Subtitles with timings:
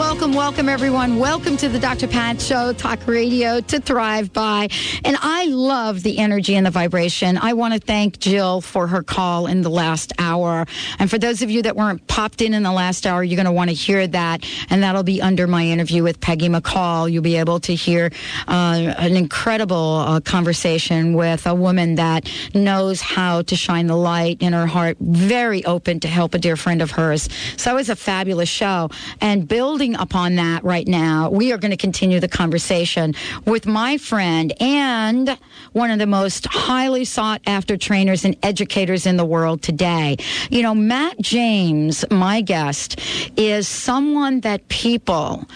[0.00, 1.18] Welcome, welcome, everyone.
[1.18, 2.08] Welcome to the Dr.
[2.08, 4.70] Pat Show, talk radio to thrive by.
[5.04, 7.36] And I love the energy and the vibration.
[7.36, 10.64] I want to thank Jill for her call in the last hour.
[10.98, 13.44] And for those of you that weren't popped in in the last hour, you're going
[13.44, 14.42] to want to hear that.
[14.70, 17.12] And that'll be under my interview with Peggy McCall.
[17.12, 18.10] You'll be able to hear
[18.48, 24.38] uh, an incredible uh, conversation with a woman that knows how to shine the light
[24.40, 27.28] in her heart, very open to help a dear friend of hers.
[27.58, 28.88] So it was a fabulous show.
[29.20, 33.14] And building upon that right now, we are going to continue the conversation
[33.46, 35.38] with my friend and
[35.72, 40.16] one of the most highly sought after trainers and educators in the world today.
[40.50, 43.00] You know, Matt James, my guest,
[43.36, 45.48] is someone that people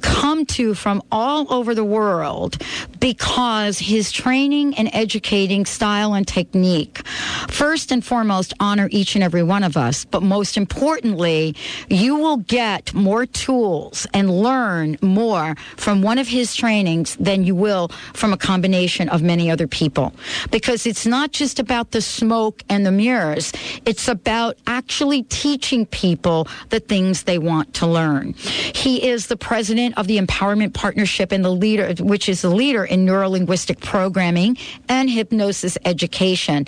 [0.00, 2.62] come to from all over the world
[2.98, 7.06] because his training and educating style and technique,
[7.48, 10.04] first and foremost, honor each and every one of us.
[10.04, 11.54] But most importantly,
[11.88, 13.69] you will get more tools
[14.14, 19.22] and learn more from one of his trainings than you will from a combination of
[19.22, 20.12] many other people.
[20.50, 23.52] Because it's not just about the smoke and the mirrors.
[23.86, 28.34] It's about actually teaching people the things they want to learn.
[28.74, 32.84] He is the president of the Empowerment Partnership and the leader, which is the leader
[32.84, 34.56] in neurolinguistic programming
[34.88, 36.66] and hypnosis education.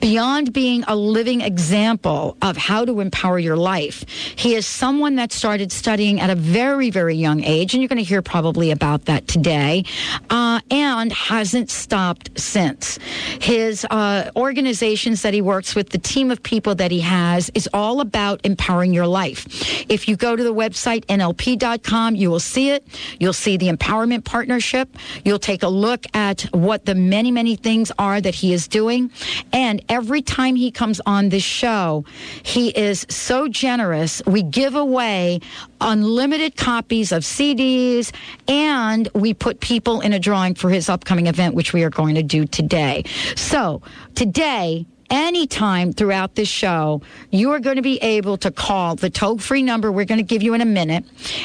[0.00, 4.04] Beyond being a living example of how to empower your life,
[4.36, 7.96] he is someone that started studying at a very, very young age, and you're going
[7.96, 9.84] to hear probably about that today,
[10.30, 12.98] uh, and hasn't stopped since.
[13.40, 17.68] His uh, organizations that he works with, the team of people that he has, is
[17.72, 19.46] all about empowering your life.
[19.88, 22.86] If you go to the website nlp.com, you will see it.
[23.18, 24.88] You'll see the Empowerment Partnership.
[25.24, 29.10] You'll take a look at what the many, many things are that he is doing.
[29.52, 32.04] And every time he comes on this show,
[32.42, 34.22] he is so generous.
[34.26, 35.40] We give away
[35.80, 38.12] unlimited copies of CDs
[38.48, 42.14] and we put people in a drawing for his upcoming event, which we are going
[42.16, 43.04] to do today.
[43.36, 43.82] So
[44.14, 47.00] today, anytime throughout this show,
[47.30, 50.24] you are going to be able to call the toll free number we're going to
[50.24, 51.04] give you in a minute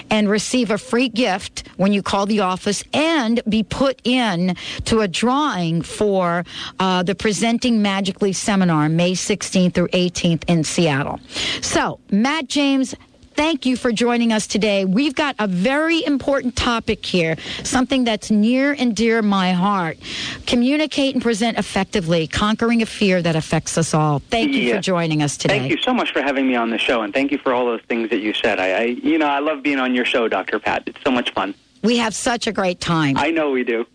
[0.09, 5.01] and receive a free gift when you call the office and be put in to
[5.01, 6.43] a drawing for
[6.79, 11.19] uh, the Presenting Magically seminar May 16th through 18th in Seattle.
[11.61, 12.95] So, Matt James,
[13.39, 14.83] thank you for joining us today.
[14.83, 19.97] We've got a very important topic here, something that's near and dear my heart.
[20.45, 24.19] Communicate and present effectively, conquering a fear that affects us all.
[24.19, 24.75] Thank you Yeah.
[24.75, 25.57] for joining us today.
[25.59, 27.65] Thank you so much for having me on the show, and thank you for all
[27.65, 28.59] those things that you said.
[28.59, 30.59] I, I you know, I love being on your show, Dr.
[30.59, 30.83] Pat.
[30.85, 31.55] It's so much fun.
[31.81, 33.15] We have such a great time.
[33.17, 33.85] I know we do.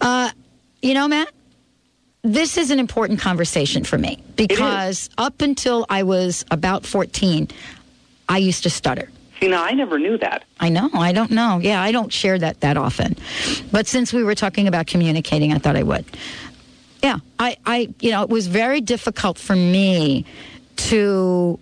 [0.00, 0.30] Uh,
[0.80, 1.28] you know, Matt,
[2.22, 7.48] this is an important conversation for me because up until I was about 14,
[8.30, 9.10] I used to stutter.
[9.42, 10.44] You know, I never knew that.
[10.60, 10.88] I know.
[10.94, 11.58] I don't know.
[11.62, 13.16] Yeah, I don't share that that often.
[13.72, 16.04] But since we were talking about communicating, I thought I would.
[17.02, 20.26] Yeah, I, I, you know, it was very difficult for me
[20.76, 21.58] to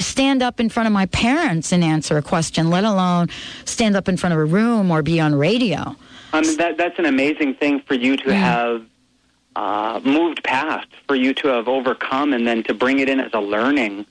[0.00, 3.28] stand up in front of my parents and answer a question, let alone
[3.64, 5.96] stand up in front of a room or be on radio.
[6.32, 8.84] I mean, that that's an amazing thing for you to have
[9.54, 13.32] uh, moved past, for you to have overcome, and then to bring it in as
[13.32, 14.04] a learning,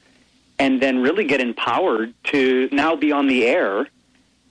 [0.60, 3.88] and then really get empowered to now be on the air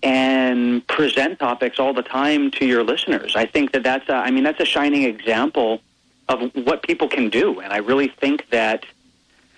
[0.03, 3.35] and present topics all the time to your listeners.
[3.37, 5.81] I think that that's a, I mean that's a shining example
[6.29, 8.85] of what people can do, and I really think that.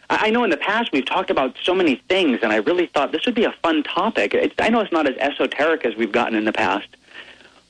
[0.08, 3.10] I know in the past we've talked about so many things, and I really thought
[3.10, 4.34] this would be a fun topic.
[4.34, 6.87] It's, I know it's not as esoteric as we've gotten in the past,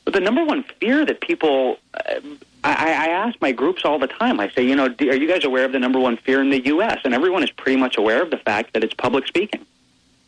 [0.05, 2.20] but the number one fear that people, uh,
[2.68, 4.40] I, I ask my groups all the time.
[4.40, 6.64] I say, you know, are you guys aware of the number one fear in the
[6.66, 7.00] U.S.?
[7.04, 9.64] And everyone is pretty much aware of the fact that it's public speaking.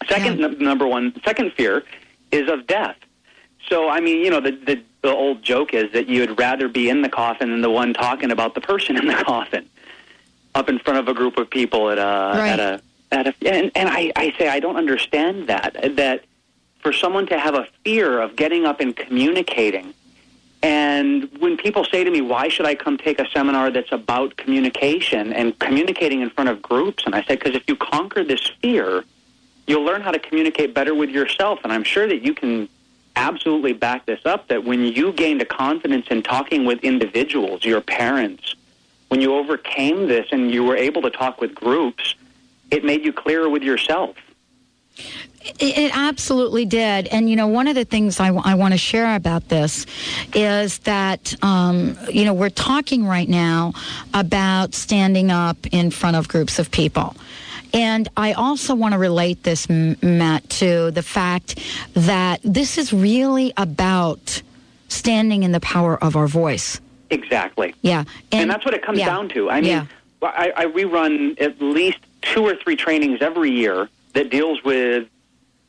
[0.09, 1.85] Second, n- number one, second fear
[2.31, 2.97] is of death.
[3.69, 6.89] So, I mean, you know, the, the the old joke is that you'd rather be
[6.91, 9.69] in the coffin than the one talking about the person in the coffin,
[10.55, 12.51] up in front of a group of people at a Right.
[12.51, 12.81] at a
[13.13, 13.35] at a.
[13.47, 16.25] And, and I I say I don't understand that that
[16.81, 19.93] for someone to have a fear of getting up and communicating.
[20.63, 24.37] And when people say to me, why should I come take a seminar that's about
[24.37, 27.05] communication and communicating in front of groups?
[27.07, 29.05] And I said, because if you conquer this fear,
[29.69, 31.61] you'll learn how to communicate better with yourself.
[31.63, 32.69] And I'm sure that you can
[33.15, 37.81] absolutely back this up that when you gained a confidence in talking with individuals, your
[37.81, 38.55] parents,
[39.09, 42.15] when you overcame this and you were able to talk with groups,
[42.71, 44.17] it made you clearer with yourself.
[45.59, 47.07] It, absolutely did.
[47.09, 49.87] And, you know, one of the things I, w- I want to share about this
[50.35, 53.73] is that, um, you know, we're talking right now
[54.13, 57.17] about standing up in front of groups of people.
[57.73, 61.59] And I also want to relate this, Matt, to the fact
[61.95, 64.43] that this is really about
[64.89, 66.81] standing in the power of our voice.
[67.11, 67.75] Exactly.
[67.83, 68.05] Yeah.
[68.33, 69.07] And, and that's what it comes yeah.
[69.07, 69.51] down to.
[69.51, 69.87] I mean, yeah.
[70.23, 75.09] I, I, we run at least two or three trainings every year that deals with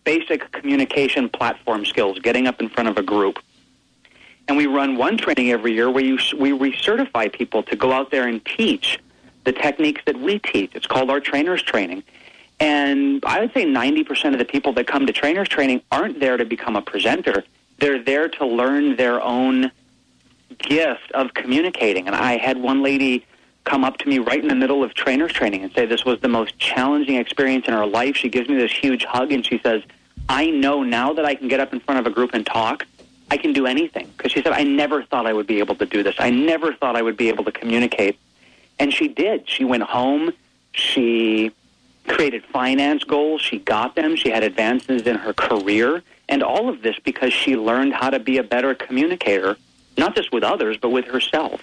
[0.10, 3.38] basic communication platform skills, getting up in front of a group.
[4.48, 8.10] And we run one training every year where you, we recertify people to go out
[8.10, 9.00] there and teach
[9.44, 10.72] the techniques that we teach.
[10.74, 12.02] It's called our trainers training.
[12.60, 16.38] And I would say 90% of the people that come to trainers training aren't there
[16.38, 17.44] to become a presenter.
[17.78, 19.72] They're there to learn their own
[20.58, 22.08] gift of communicating.
[22.08, 23.28] And I had one lady
[23.66, 26.20] come up to me right in the middle of trainers training and say this was
[26.22, 28.16] the most challenging experience in her life.
[28.16, 29.84] She gives me this huge hug and she says,
[30.27, 32.86] I know now that I can get up in front of a group and talk,
[33.31, 34.12] I can do anything.
[34.18, 36.16] Because she said, I never thought I would be able to do this.
[36.19, 38.18] I never thought I would be able to communicate.
[38.80, 39.48] And she did.
[39.50, 40.31] She went home.
[40.74, 41.51] She
[42.07, 43.42] created finance goals.
[43.42, 44.16] She got them.
[44.16, 46.01] She had advances in her career.
[46.27, 49.57] And all of this because she learned how to be a better communicator,
[49.98, 51.62] not just with others, but with herself.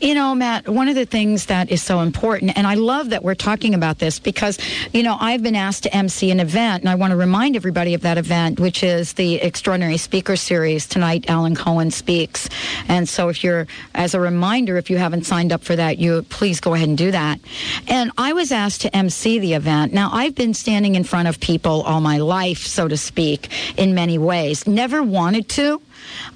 [0.00, 3.22] You know, Matt, one of the things that is so important, and I love that
[3.22, 4.58] we're talking about this because,
[4.92, 7.94] you know, I've been asked to MC an event, and I want to remind everybody
[7.94, 10.86] of that event, which is the Extraordinary Speaker Series.
[10.86, 12.48] Tonight, Alan Cohen speaks.
[12.88, 16.22] And so, if you're, as a reminder, if you haven't signed up for that, you
[16.22, 17.40] please go ahead and do that.
[17.88, 19.92] And I was asked to MC the event.
[19.92, 23.48] Now, I've been standing in front of people all my life, so to speak,
[23.78, 24.66] in many ways.
[24.66, 25.80] Never wanted to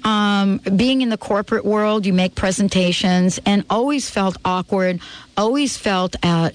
[0.03, 4.99] um, being in the corporate world, you make presentations and always felt awkward,
[5.37, 6.49] always felt uh,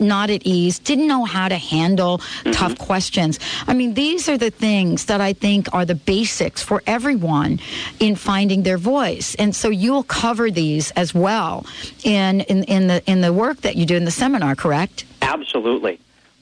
[0.00, 2.52] not at ease, didn't know how to handle mm-hmm.
[2.52, 3.38] tough questions.
[3.66, 7.60] I mean, these are the things that I think are the basics for everyone
[8.00, 9.34] in finding their voice.
[9.36, 11.66] And so you'll cover these as well
[12.04, 15.04] in, in, in the in the work that you do in the seminar, correct?
[15.20, 15.98] Absolutely.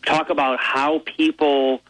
[0.07, 1.81] Talk about how people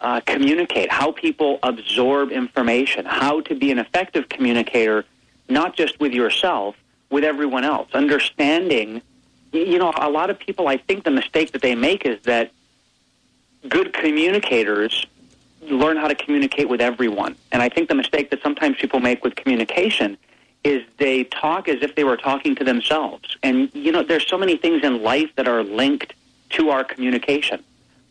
[0.00, 5.04] uh, communicate, how people absorb information, how to be an effective communicator,
[5.48, 6.76] not just with yourself,
[7.10, 7.88] with everyone else.
[7.94, 9.00] Understanding,
[9.52, 12.50] you know, a lot of people, I think the mistake that they make is that
[13.68, 15.06] good communicators
[15.62, 17.36] learn how to communicate with everyone.
[17.52, 20.18] And I think the mistake that sometimes people make with communication
[20.62, 23.36] is they talk as if they were talking to themselves.
[23.42, 26.14] And, you know, there's so many things in life that are linked
[26.50, 27.62] to our communication,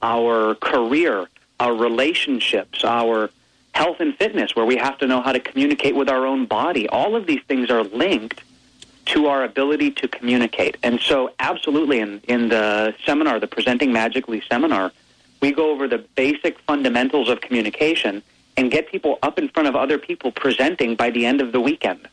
[0.01, 1.27] our career,
[1.59, 3.29] our relationships, our
[3.73, 6.87] health and fitness, where we have to know how to communicate with our own body.
[6.89, 8.41] All of these things are linked
[9.05, 10.77] to our ability to communicate.
[10.83, 14.91] And so, absolutely, in, in the seminar, the Presenting Magically seminar,
[15.41, 18.23] we go over the basic fundamentals of communication
[18.55, 21.59] and get people up in front of other people presenting by the end of the
[21.59, 22.07] weekend.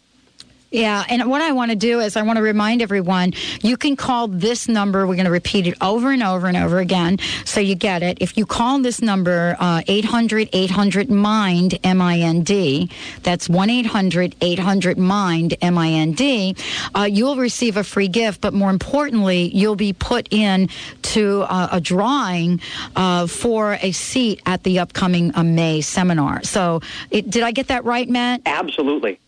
[0.70, 3.96] Yeah, and what I want to do is I want to remind everyone you can
[3.96, 5.04] call this number.
[5.04, 8.18] We're going to repeat it over and over and over again so you get it.
[8.20, 12.88] If you call this number, uh, 800 800 MIND, M I N D,
[13.24, 16.54] that's 1 800 800 MIND, M I N D,
[16.94, 20.68] uh, you'll receive a free gift, but more importantly, you'll be put in
[21.02, 22.60] to uh, a drawing
[22.94, 26.44] uh, for a seat at the upcoming uh, May seminar.
[26.44, 28.42] So, it, did I get that right, Matt?
[28.46, 29.18] Absolutely.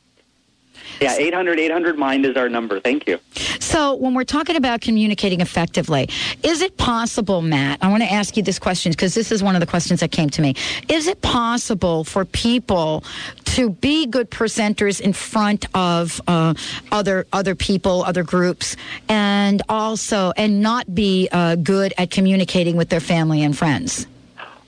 [1.02, 2.80] Yeah, 800 800 MIND is our number.
[2.80, 3.18] Thank you.
[3.60, 6.08] So, when we're talking about communicating effectively,
[6.42, 7.78] is it possible, Matt?
[7.82, 10.10] I want to ask you this question because this is one of the questions that
[10.10, 10.54] came to me.
[10.88, 13.04] Is it possible for people
[13.44, 16.54] to be good presenters in front of uh,
[16.90, 18.76] other other people, other groups,
[19.08, 24.06] and also and not be uh, good at communicating with their family and friends?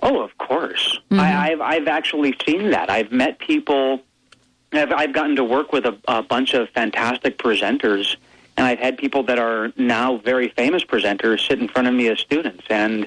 [0.03, 0.99] Oh, of course.
[1.11, 1.21] Mm-hmm.
[1.21, 2.91] I, I've I've actually seen that.
[2.91, 4.01] I've met people
[4.79, 8.17] I've, I've gotten to work with a, a bunch of fantastic presenters,
[8.57, 12.09] and I've had people that are now very famous presenters sit in front of me
[12.09, 13.07] as students, and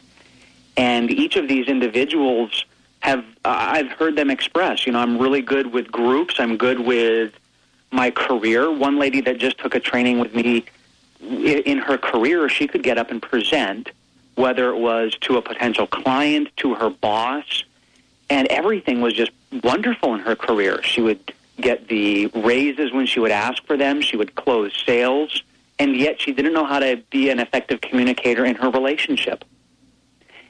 [0.76, 2.66] and each of these individuals
[3.00, 4.86] have uh, I've heard them express.
[4.86, 6.40] You know, I'm really good with groups.
[6.40, 7.34] I'm good with
[7.92, 8.72] my career.
[8.72, 10.66] One lady that just took a training with me
[11.22, 13.90] in her career, she could get up and present,
[14.36, 17.64] whether it was to a potential client, to her boss,
[18.30, 19.32] and everything was just
[19.64, 20.82] wonderful in her career.
[20.84, 24.02] She would get the raises when she would ask for them.
[24.02, 25.44] She would close sales,
[25.80, 29.44] and yet she didn't know how to be an effective communicator in her relationship.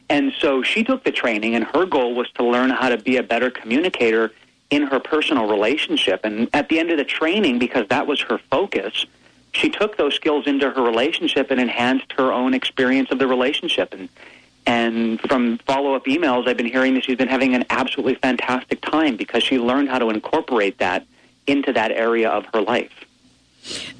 [0.09, 3.17] And so she took the training, and her goal was to learn how to be
[3.17, 4.31] a better communicator
[4.69, 6.21] in her personal relationship.
[6.23, 9.05] And at the end of the training, because that was her focus,
[9.53, 13.93] she took those skills into her relationship and enhanced her own experience of the relationship.
[13.93, 14.09] And
[14.67, 18.81] and from follow up emails, I've been hearing that she's been having an absolutely fantastic
[18.81, 21.07] time because she learned how to incorporate that
[21.47, 22.91] into that area of her life.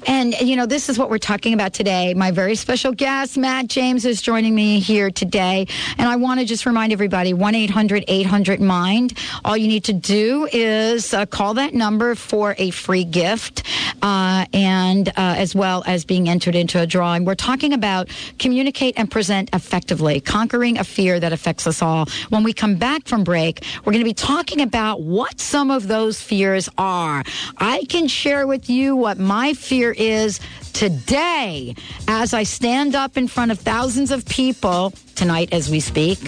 [0.06, 2.14] And, you know, this is what we're talking about today.
[2.14, 5.66] My very special guest, Matt James, is joining me here today.
[5.98, 9.18] And I want to just remind everybody 1 800 800 MIND.
[9.44, 13.62] All you need to do is uh, call that number for a free gift
[14.02, 17.24] uh, and uh, as well as being entered into a drawing.
[17.24, 22.06] We're talking about communicate and present effectively, conquering a fear that affects us all.
[22.28, 25.88] When we come back from break, we're going to be talking about what some of
[25.88, 27.24] those fears are.
[27.58, 30.40] I can share with you what my fear is
[30.72, 31.74] today
[32.06, 36.18] as I stand up in front of thousands of people tonight as we speak.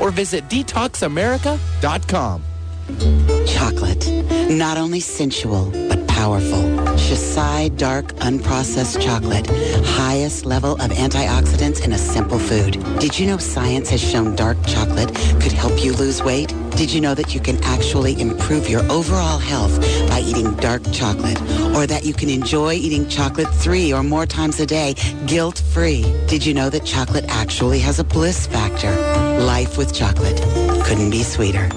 [0.00, 2.42] or visit detoxamerica.com.
[3.46, 4.08] Chocolate.
[4.50, 6.62] Not only sensual, but powerful.
[6.94, 9.46] Xocai Dark Unprocessed Chocolate.
[9.86, 12.72] Highest level of antioxidants in a simple food.
[12.98, 16.52] Did you know science has shown dark chocolate could help you lose weight?
[16.76, 19.78] Did you know that you can actually improve your overall health
[20.08, 21.40] by eating dark chocolate?
[21.74, 24.94] Or that you can enjoy eating chocolate three or more times a day
[25.26, 26.02] guilt-free?
[26.26, 28.90] Did you know that chocolate actually has a bliss factor?
[29.44, 30.40] Life with chocolate.
[30.84, 31.68] Couldn't be sweeter.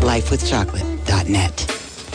[0.00, 1.73] Lifewithchocolate.net.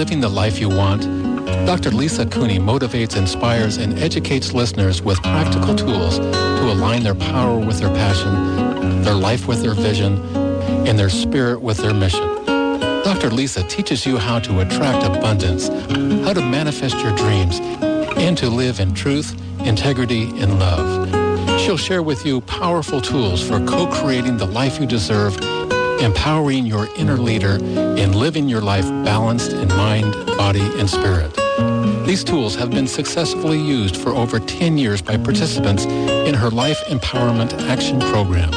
[0.00, 1.02] living the life you want?
[1.66, 1.90] Dr.
[1.90, 7.78] Lisa Cooney motivates, inspires, and educates listeners with practical tools to align their power with
[7.78, 10.16] their passion, their life with their vision,
[10.86, 12.26] and their spirit with their mission.
[13.04, 13.28] Dr.
[13.28, 15.68] Lisa teaches you how to attract abundance,
[16.24, 17.60] how to manifest your dreams,
[18.16, 21.60] and to live in truth, integrity, and love.
[21.60, 25.36] She'll share with you powerful tools for co-creating the life you deserve
[26.00, 27.56] empowering your inner leader
[27.96, 31.34] in living your life balanced in mind, body, and spirit.
[32.06, 36.78] These tools have been successfully used for over 10 years by participants in her Life
[36.86, 38.50] Empowerment Action Program.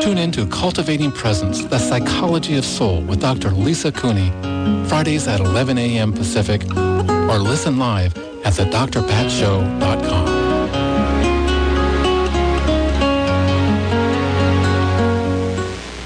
[0.00, 3.50] Tune in to Cultivating Presence, the Psychology of Soul with Dr.
[3.50, 4.30] Lisa Cooney,
[4.88, 6.12] Fridays at 11 a.m.
[6.12, 10.35] Pacific, or listen live at thedrpatshow.com.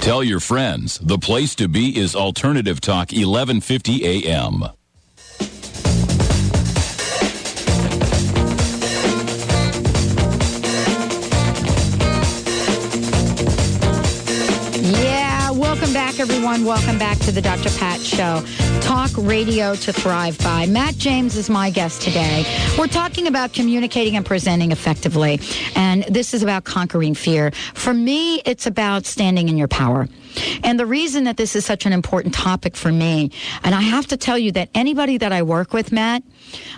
[0.01, 0.97] Tell your friends.
[0.97, 4.63] The place to be is Alternative Talk 1150 AM.
[16.61, 16.77] Everyone.
[16.77, 17.69] Welcome back to the Dr.
[17.79, 18.43] Pat Show.
[18.81, 20.67] Talk radio to thrive by.
[20.67, 22.45] Matt James is my guest today.
[22.77, 25.39] We're talking about communicating and presenting effectively.
[25.75, 27.51] And this is about conquering fear.
[27.73, 30.07] For me, it's about standing in your power.
[30.63, 33.31] And the reason that this is such an important topic for me,
[33.63, 36.23] and I have to tell you that anybody that I work with, Matt,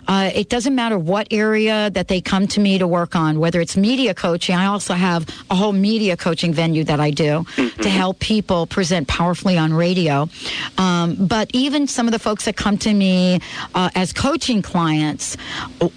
[0.07, 3.61] uh, it doesn't matter what area that they come to me to work on, whether
[3.61, 4.55] it's media coaching.
[4.55, 9.07] I also have a whole media coaching venue that I do to help people present
[9.07, 10.29] powerfully on radio.
[10.77, 13.39] Um, but even some of the folks that come to me
[13.73, 15.37] uh, as coaching clients,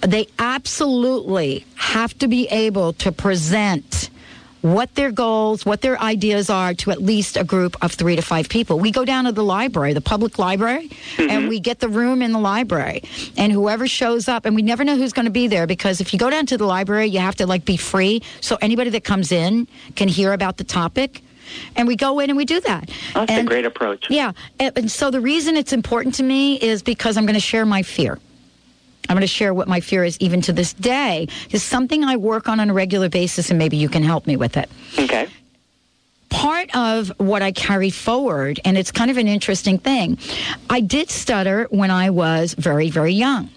[0.01, 4.09] they absolutely have to be able to present
[4.73, 8.21] what their goals, what their ideas are to at least a group of three to
[8.21, 8.79] five people.
[8.79, 11.47] We go down to the library, the public library, and mm-hmm.
[11.47, 13.03] we get the room in the library.
[13.37, 16.13] And whoever shows up, and we never know who's going to be there because if
[16.13, 18.21] you go down to the library, you have to like be free.
[18.41, 21.21] So anybody that comes in can hear about the topic.
[21.77, 22.89] And we go in and we do that.
[23.13, 24.09] That's and, a great approach.
[24.09, 24.33] Yeah.
[24.59, 27.65] And, and so the reason it's important to me is because I'm going to share
[27.65, 28.19] my fear.
[29.09, 31.27] I'm going to share what my fear is even to this day.
[31.51, 34.35] Is something I work on on a regular basis, and maybe you can help me
[34.35, 34.69] with it.
[34.97, 35.27] Okay.
[36.29, 40.17] Part of what I carry forward, and it's kind of an interesting thing,
[40.69, 43.49] I did stutter when I was very, very young.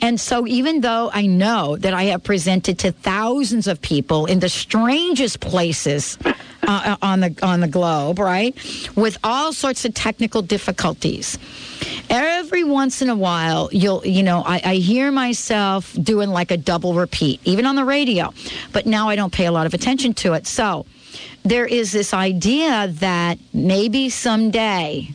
[0.00, 4.40] And so, even though I know that I have presented to thousands of people in
[4.40, 6.18] the strangest places
[6.70, 8.54] uh, on the on the globe, right,
[8.96, 11.38] with all sorts of technical difficulties,
[12.08, 16.56] every once in a while, you'll you know, I, I hear myself doing like a
[16.56, 18.32] double repeat, even on the radio.
[18.72, 20.46] But now I don't pay a lot of attention to it.
[20.46, 20.86] So
[21.42, 25.08] there is this idea that maybe someday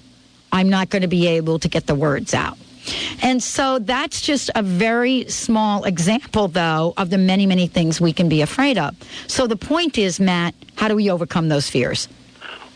[0.51, 2.57] I'm not going to be able to get the words out.
[3.21, 8.13] And so that's just a very small example, though, of the many, many things we
[8.13, 8.95] can be afraid of.
[9.27, 12.07] So the point is, Matt, how do we overcome those fears?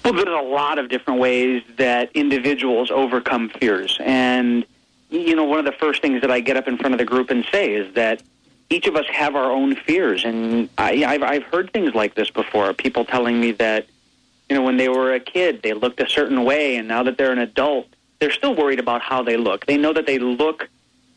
[0.04, 3.98] Well, there's a lot of different ways that individuals overcome fears.
[4.01, 4.66] And,
[5.10, 7.06] you know, one of the first things that I get up in front of the
[7.06, 8.24] group and say is that
[8.70, 10.24] each of us have our own fears.
[10.24, 13.88] And I, I've, I've heard things like this before people telling me that,
[14.50, 17.18] you know, when they were a kid, they looked a certain way, and now that
[17.18, 17.88] they're an adult,
[18.20, 19.66] they're still worried about how they look.
[19.66, 20.70] They know that they look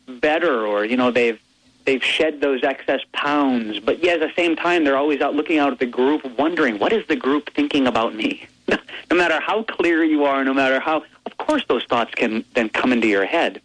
[0.07, 1.39] better, or you know they've
[1.85, 5.57] they've shed those excess pounds, but yet at the same time they're always out looking
[5.57, 8.47] out at the group, wondering what is the group thinking about me.
[8.67, 12.69] no matter how clear you are, no matter how, of course, those thoughts can then
[12.69, 13.61] come into your head.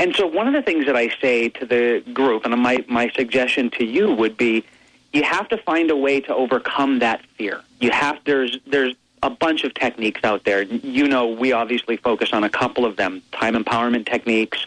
[0.00, 3.10] And so, one of the things that I say to the group, and my my
[3.10, 4.64] suggestion to you would be,
[5.12, 7.62] you have to find a way to overcome that fear.
[7.80, 10.62] You have there's there's a bunch of techniques out there.
[10.62, 14.66] You know, we obviously focus on a couple of them time empowerment techniques,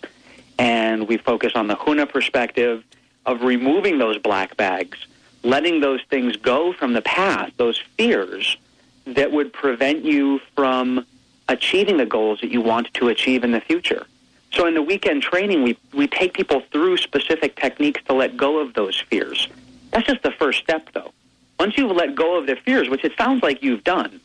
[0.59, 2.83] and we focus on the HUNA perspective
[3.25, 5.05] of removing those black bags,
[5.43, 8.57] letting those things go from the past, those fears
[9.05, 11.05] that would prevent you from
[11.47, 14.05] achieving the goals that you want to achieve in the future.
[14.53, 18.59] So in the weekend training, we, we take people through specific techniques to let go
[18.59, 19.47] of those fears.
[19.91, 21.13] That's just the first step, though.
[21.59, 24.19] Once you've let go of the fears, which it sounds like you've done,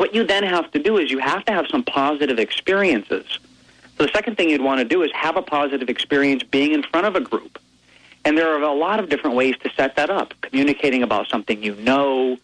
[0.00, 3.38] what you then have to do is you have to have some positive experiences.
[3.98, 6.82] So the second thing you'd want to do is have a positive experience being in
[6.82, 7.58] front of a group.
[8.24, 10.32] And there are a lot of different ways to set that up.
[10.40, 12.38] Communicating about something you know,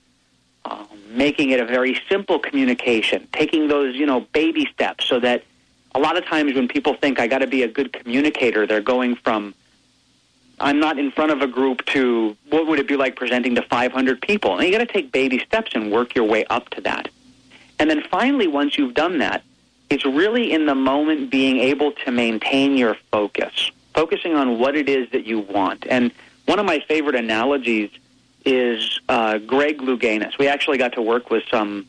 [0.66, 5.42] um, making it a very simple communication, taking those, you know, baby steps so that
[5.94, 8.82] a lot of times when people think I got to be a good communicator, they're
[8.82, 9.54] going from
[10.60, 13.62] I'm not in front of a group to what would it be like presenting to
[13.62, 14.58] 500 people?
[14.58, 17.08] And you got to take baby steps and work your way up to that.
[17.78, 19.42] And then finally, once you've done that,
[19.90, 24.88] it's really in the moment being able to maintain your focus, focusing on what it
[24.88, 25.86] is that you want.
[25.88, 26.10] And
[26.46, 27.90] one of my favorite analogies
[28.44, 30.38] is uh, Greg Louganis.
[30.38, 31.86] We actually got to work with some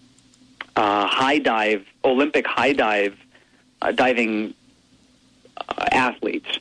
[0.76, 3.18] uh, high dive, Olympic high dive
[3.82, 4.54] uh, diving
[5.58, 6.60] uh, athletes.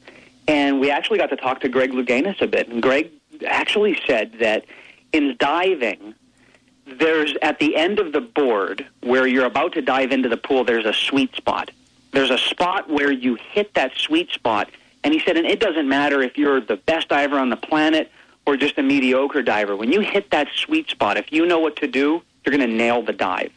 [0.49, 2.69] And we actually got to talk to Greg Louganis a bit.
[2.69, 3.11] And Greg
[3.47, 4.65] actually said that
[5.13, 6.15] in diving,
[6.87, 10.65] there's at the end of the board where you're about to dive into the pool,
[10.65, 11.71] there's a sweet spot.
[12.13, 14.71] There's a spot where you hit that sweet spot.
[15.05, 18.11] And he said, and it doesn't matter if you're the best diver on the planet
[18.47, 19.77] or just a mediocre diver.
[19.77, 22.75] When you hit that sweet spot, if you know what to do, you're going to
[22.75, 23.53] nail the dive.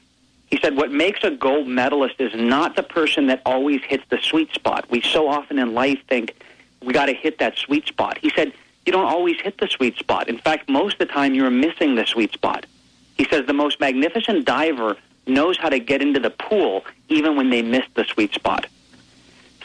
[0.48, 4.18] He said, what makes a gold medalist is not the person that always hits the
[4.18, 4.89] sweet spot.
[4.89, 6.36] We so often in life think
[6.82, 8.18] we got to hit that sweet spot.
[8.18, 8.54] He said,
[8.86, 10.28] you don't always hit the sweet spot.
[10.28, 12.65] In fact, most of the time you're missing the sweet spot.
[13.19, 14.95] He says the most magnificent diver
[15.27, 18.65] knows how to get into the pool even when they miss the sweet spot.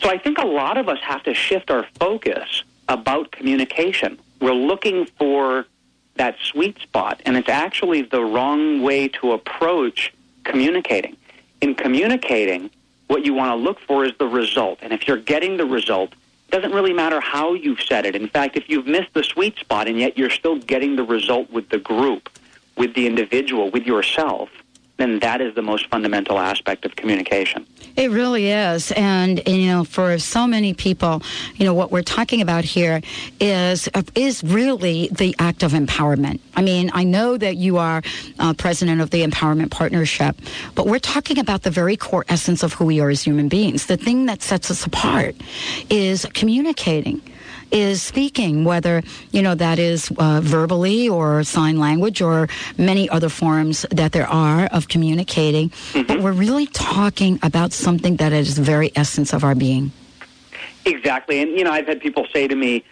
[0.02, 4.18] So I think a lot of us have to shift our focus about communication.
[4.40, 5.66] We're looking for
[6.16, 10.12] that sweet spot, and it's actually the wrong way to approach
[10.42, 11.16] communicating.
[11.60, 12.70] in communicating,
[13.06, 14.80] what you want to look for is the result.
[14.82, 18.16] And if you're getting the result, it doesn't really matter how you've said it.
[18.16, 21.48] In fact, if you've missed the sweet spot and yet you're still getting the result
[21.50, 22.28] with the group,
[22.76, 24.48] with the individual, with yourself,
[24.96, 27.66] then that is the most fundamental aspect of communication.
[27.96, 28.92] It really is.
[28.92, 31.22] And, and, you know, for so many people,
[31.56, 33.00] you know, what we're talking about here
[33.40, 36.40] is is really the act of empowerment.
[36.54, 38.02] I mean, I know that you are
[38.38, 40.36] uh, president of the Empowerment Partnership,
[40.74, 43.86] but we're talking about the very core essence of who we are as human beings.
[43.86, 45.34] The thing that sets us apart
[45.90, 47.20] is communicating
[47.74, 53.28] is speaking, whether, you know, that is uh, verbally or sign language or many other
[53.28, 55.70] forms that there are of communicating.
[55.70, 56.06] Mm-hmm.
[56.06, 59.90] But we're really talking about something that is the very essence of our being.
[60.86, 61.40] Exactly.
[61.42, 62.84] And, you know, I've had people say to me,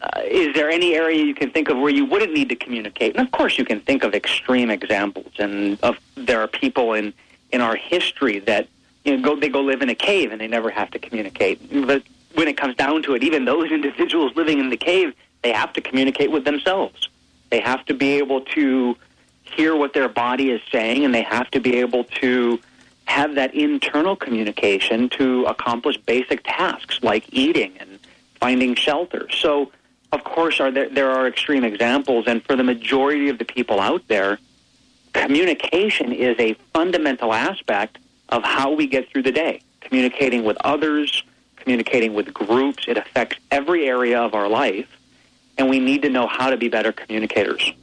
[0.00, 3.16] uh, is there any area you can think of where you wouldn't need to communicate?
[3.16, 7.12] And of course, you can think of extreme examples, and of, there are people in
[7.50, 8.68] in our history that
[9.04, 11.58] you know go they go live in a cave and they never have to communicate.
[11.84, 12.04] But
[12.38, 15.72] when it comes down to it, even those individuals living in the cave, they have
[15.72, 17.08] to communicate with themselves.
[17.50, 18.96] They have to be able to
[19.42, 22.60] hear what their body is saying, and they have to be able to
[23.06, 27.98] have that internal communication to accomplish basic tasks like eating and
[28.38, 29.28] finding shelter.
[29.32, 29.72] So,
[30.12, 33.80] of course, are there, there are extreme examples, and for the majority of the people
[33.80, 34.38] out there,
[35.12, 37.98] communication is a fundamental aspect
[38.28, 39.60] of how we get through the day.
[39.80, 41.24] Communicating with others,
[41.68, 42.86] communicating with groups.
[42.88, 44.88] It affects every area of our life,
[45.58, 47.74] and we need to know how to be better communicators.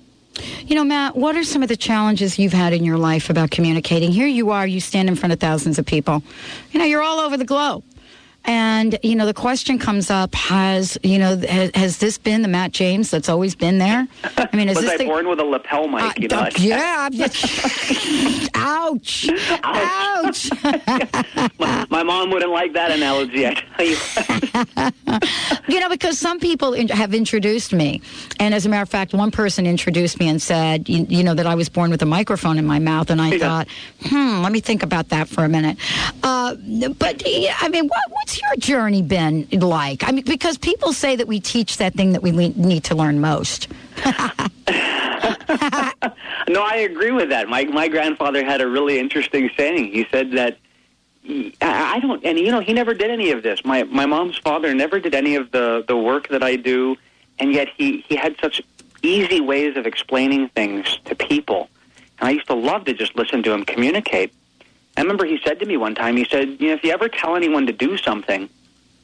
[0.62, 3.52] You know, Matt, what are some of the challenges you've had in your life about
[3.52, 4.12] communicating?
[4.12, 6.24] Here you are, you stand in front of thousands of people.
[6.72, 7.84] You know, you're all over the globe.
[8.46, 12.48] And, you know, the question comes up, has, you know, has, has this been the
[12.48, 14.08] Matt James that's always been there?
[14.38, 16.50] I mean, is Was this I the, born with a lapel mic, uh, you know?
[16.58, 17.10] Yeah.
[18.56, 19.30] Ouch.
[19.64, 20.50] Ouch.
[21.60, 23.98] my, my, mom wouldn't like that analogy, I tell you.
[25.68, 28.02] you know, because some people in, have introduced me.
[28.40, 31.34] And as a matter of fact, one person introduced me and said, you, you know,
[31.34, 33.10] that I was born with a microphone in my mouth.
[33.10, 33.38] And I yeah.
[33.40, 33.68] thought,
[34.02, 35.78] hmm, let me think about that for a minute.
[36.24, 36.56] Uh,
[36.98, 40.08] but, I mean, what, what's your journey been like?
[40.08, 43.20] I mean, because people say that we teach that thing that we need to learn
[43.20, 43.68] most.
[46.48, 47.48] no, I agree with that.
[47.50, 49.92] My my grandfather had a really interesting saying.
[49.92, 50.58] He said that
[51.62, 53.64] I don't, and you know, he never did any of this.
[53.66, 56.96] My my mom's father never did any of the the work that I do,
[57.40, 58.62] and yet he he had such
[59.02, 61.70] easy ways of explaining things to people.
[62.20, 64.34] And I used to love to just listen to him communicate.
[64.98, 67.10] I remember he said to me one time, he said, you know, if you ever
[67.10, 68.50] tell anyone to do something,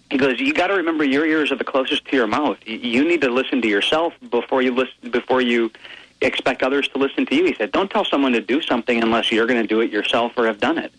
[0.10, 2.58] he goes, you got to remember your ears are the closest to your mouth.
[2.66, 5.72] You need to listen to yourself before you listen, before you
[6.22, 7.46] expect others to listen to you.
[7.46, 10.34] He said, don't tell someone to do something unless you're going to do it yourself
[10.38, 10.94] or have done it.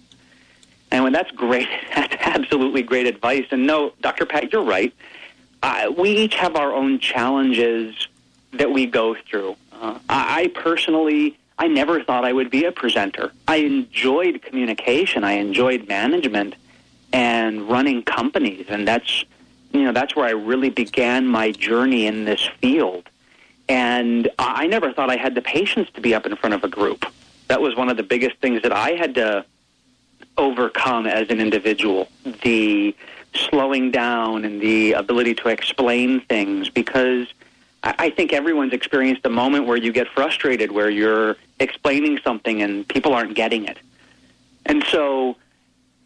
[0.90, 3.46] And when that's great, that's absolutely great advice.
[3.50, 4.26] And no, Dr.
[4.26, 4.92] Pat, you're right.
[5.62, 8.08] Uh, we each have our own challenges
[8.52, 9.56] that we go through.
[9.72, 13.30] Uh, I personally I never thought I would be a presenter.
[13.46, 15.22] I enjoyed communication.
[15.22, 16.56] I enjoyed management
[17.12, 19.24] and running companies, and that's
[19.72, 23.08] you know that's where I really began my journey in this field.
[23.68, 26.68] And I never thought I had the patience to be up in front of a
[26.68, 27.06] group.
[27.46, 29.44] That was one of the biggest things that I had to
[30.36, 32.08] overcome as an individual.
[32.42, 32.92] The
[33.34, 37.28] slowing down and the ability to explain things because
[37.84, 42.86] I think everyone's experienced a moment where you get frustrated, where you're explaining something and
[42.86, 43.76] people aren't getting it.
[44.66, 45.36] And so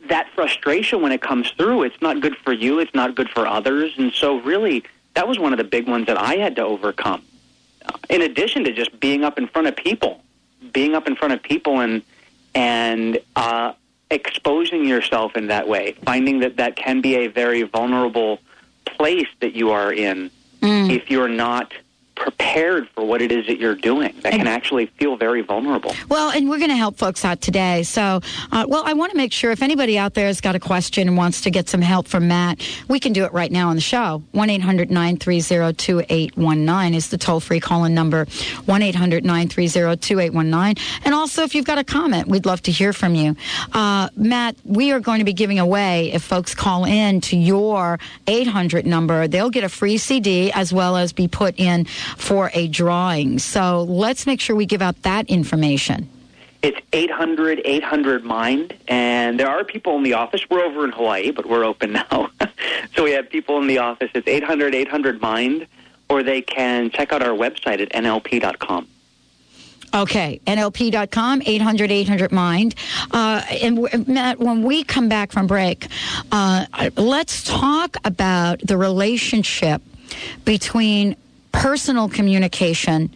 [0.09, 3.47] that frustration, when it comes through, it's not good for you, it's not good for
[3.47, 3.93] others.
[3.99, 4.85] And so, really,
[5.15, 7.23] that was one of the big ones that I had to overcome.
[8.09, 10.23] In addition to just being up in front of people,
[10.73, 12.03] being up in front of people and
[12.55, 13.75] and uh,
[14.11, 18.39] exposing yourself in that way, finding that that can be a very vulnerable
[18.87, 20.31] place that you are in
[20.67, 20.91] mm.
[20.91, 21.73] if you're not
[22.17, 25.95] prepared for what it is that you're doing that can actually feel very vulnerable.
[26.09, 27.83] Well, and we're going to help folks out today.
[27.83, 30.61] So, uh, well, I want to make sure if anybody out there has got a
[30.61, 33.69] question and wants to get some help from Matt, we can do it right now
[33.69, 34.23] on the show.
[34.33, 38.27] 1 800 930 2819 is the toll free call in number
[38.65, 40.85] 1 800 930 2819.
[41.05, 43.37] And also, if you've got a comment, we'd love to hear from you.
[43.73, 47.99] Uh, Matt, we are going to be giving away, if folks call in to your
[48.27, 52.69] 800 number, they'll get a free CD as well as be put in for a
[52.69, 53.39] drawing.
[53.39, 56.09] So let's make sure we give out that information.
[56.63, 60.41] It's 800 800 Mind, and there are people in the office.
[60.51, 62.31] We're over in Hawaii, but we're open now.
[62.97, 64.11] so we have people in the office.
[64.15, 65.67] It's 800 800 Mind,
[66.09, 68.89] or they can check out our website at nlp.com.
[69.95, 72.75] Okay, NLP.com, 800 800 Mind.
[73.13, 75.87] Uh, and w- Matt, when we come back from break,
[76.33, 76.67] uh,
[76.97, 79.81] let's talk about the relationship
[80.45, 81.17] between
[81.57, 83.11] personal communication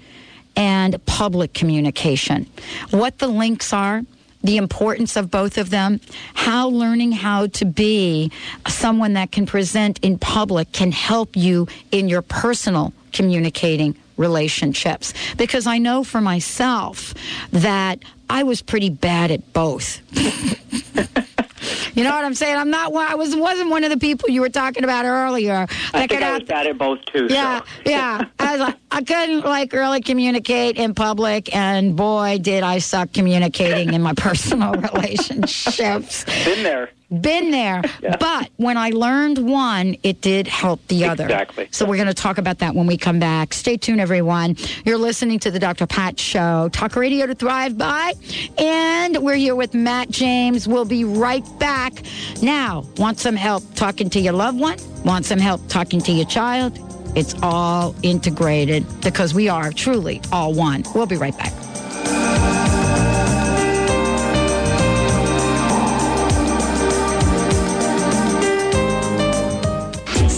[0.56, 2.46] and public communication,
[2.90, 4.02] what the links are.
[4.42, 6.00] The importance of both of them,
[6.32, 8.32] how learning how to be
[8.66, 15.12] someone that can present in public can help you in your personal communicating relationships.
[15.36, 17.12] Because I know for myself
[17.52, 17.98] that
[18.30, 20.00] I was pretty bad at both.
[21.94, 22.56] you know what I'm saying?
[22.56, 22.92] I'm not.
[22.94, 25.66] I was wasn't one of the people you were talking about earlier.
[25.94, 27.28] I think could I was bad at both too.
[27.30, 27.66] yeah, so.
[27.86, 28.24] yeah.
[28.38, 33.12] I, was like, I couldn't like really communicate in public, and boy, did I suck
[33.12, 36.24] communicating in my personal relationships.
[36.44, 36.90] Been there.
[37.10, 37.82] Been there,
[38.20, 41.24] but when I learned one, it did help the other.
[41.24, 41.68] Exactly.
[41.72, 43.52] So we're going to talk about that when we come back.
[43.52, 44.56] Stay tuned, everyone.
[44.84, 45.86] You're listening to the Dr.
[45.86, 48.12] Pat Show, talk radio to thrive by,
[48.58, 50.68] and we're here with Matt James.
[50.68, 52.02] We'll be right back.
[52.42, 54.78] Now, want some help talking to your loved one?
[55.04, 56.78] Want some help talking to your child?
[57.16, 60.84] It's all integrated because we are truly all one.
[60.94, 61.52] We'll be right back.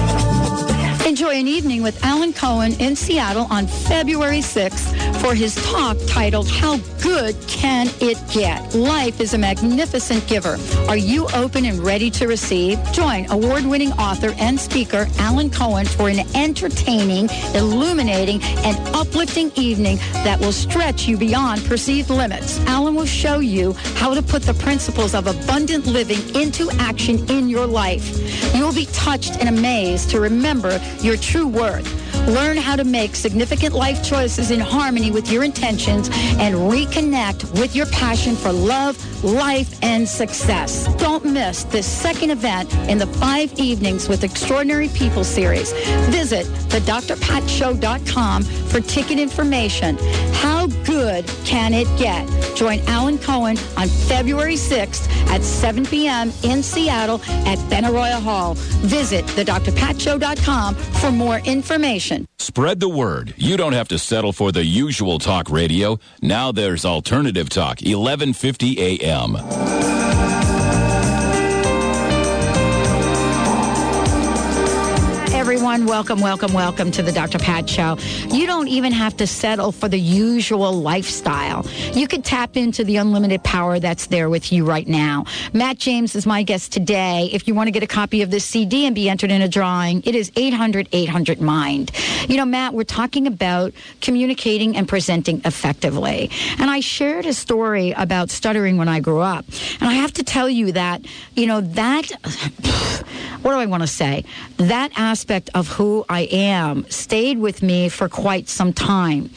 [1.11, 6.49] Enjoy an evening with Alan Cohen in Seattle on February 6th for his talk titled
[6.49, 8.73] How Good Can It Get?
[8.73, 10.57] Life is a magnificent giver.
[10.87, 12.79] Are you open and ready to receive?
[12.93, 20.39] Join award-winning author and speaker Alan Cohen for an entertaining, illuminating, and uplifting evening that
[20.39, 22.65] will stretch you beyond perceived limits.
[22.67, 27.49] Alan will show you how to put the principles of abundant living into action in
[27.49, 28.55] your life.
[28.55, 32.10] You will be touched and amazed to remember your true worth.
[32.27, 37.75] Learn how to make significant life choices in harmony with your intentions and reconnect with
[37.75, 40.87] your passion for love, life, and success.
[40.95, 45.73] Don't miss this second event in the Five Evenings with Extraordinary People series.
[46.09, 49.97] Visit thedrpatshow.com for ticket information.
[50.33, 52.27] How good can it get?
[52.55, 56.31] Join Alan Cohen on February 6th at 7 p.m.
[56.43, 58.55] in Seattle at Benaroya Hall.
[58.85, 62.10] Visit thedrpatshow.com for more information.
[62.39, 63.33] Spread the word.
[63.37, 65.99] You don't have to settle for the usual talk radio.
[66.21, 70.10] Now there's Alternative Talk, 1150 a.m.
[75.71, 75.89] everyone.
[75.89, 77.39] Welcome, welcome, welcome to the Dr.
[77.39, 77.97] Pat Show.
[78.27, 81.65] You don't even have to settle for the usual lifestyle.
[81.93, 85.25] You could tap into the unlimited power that's there with you right now.
[85.53, 87.29] Matt James is my guest today.
[87.31, 89.47] If you want to get a copy of this CD and be entered in a
[89.47, 91.91] drawing, it is 800 800 Mind.
[92.27, 96.29] You know, Matt, we're talking about communicating and presenting effectively.
[96.59, 99.45] And I shared a story about stuttering when I grew up.
[99.79, 101.01] And I have to tell you that,
[101.35, 102.11] you know, that,
[103.41, 104.25] what do I want to say?
[104.57, 109.29] That aspect of who I am stayed with me for quite some time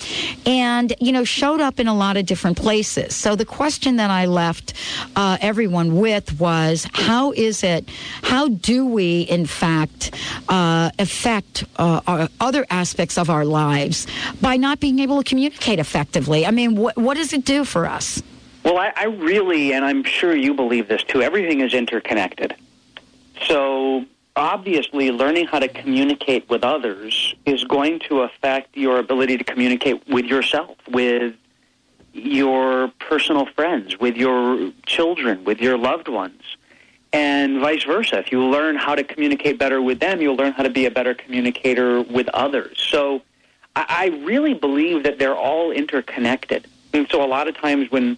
[0.47, 3.15] and, you know, showed up in a lot of different places.
[3.17, 4.75] So the question that I left
[5.17, 7.89] uh, everyone with was how is it,
[8.23, 10.15] how do we, in fact,
[10.49, 14.07] uh, affect uh, other aspects of our lives
[14.41, 16.47] by not being able to communicate effectively?
[16.47, 18.23] I mean, wh- what does it do for us?
[18.65, 22.55] Well, I, I really, and I'm sure you believe this too, everything is interconnected.
[23.47, 29.45] So obviously, learning how to communicate with others is going to affect your ability to
[29.45, 31.35] communicate with yourself, with
[32.13, 36.43] your personal friends, with your children, with your loved ones,
[37.13, 38.19] and vice versa.
[38.19, 40.91] If you learn how to communicate better with them, you'll learn how to be a
[40.91, 42.81] better communicator with others.
[42.91, 43.23] So
[43.77, 46.67] I, I really believe that they're all interconnected.
[46.93, 48.17] And so a lot of times when